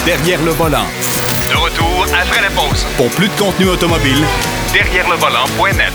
Derrière 0.05 0.43
le 0.45 0.51
volant. 0.51 0.85
De 1.51 1.57
retour 1.57 2.05
après 2.15 2.43
la 2.43 2.51
pause. 2.51 2.85
Pour 2.99 3.09
plus 3.11 3.29
de 3.29 3.33
contenu 3.39 3.67
automobile, 3.69 4.23
Derrière 4.73 5.09
le 5.09 5.17
volant.net. 5.17 5.93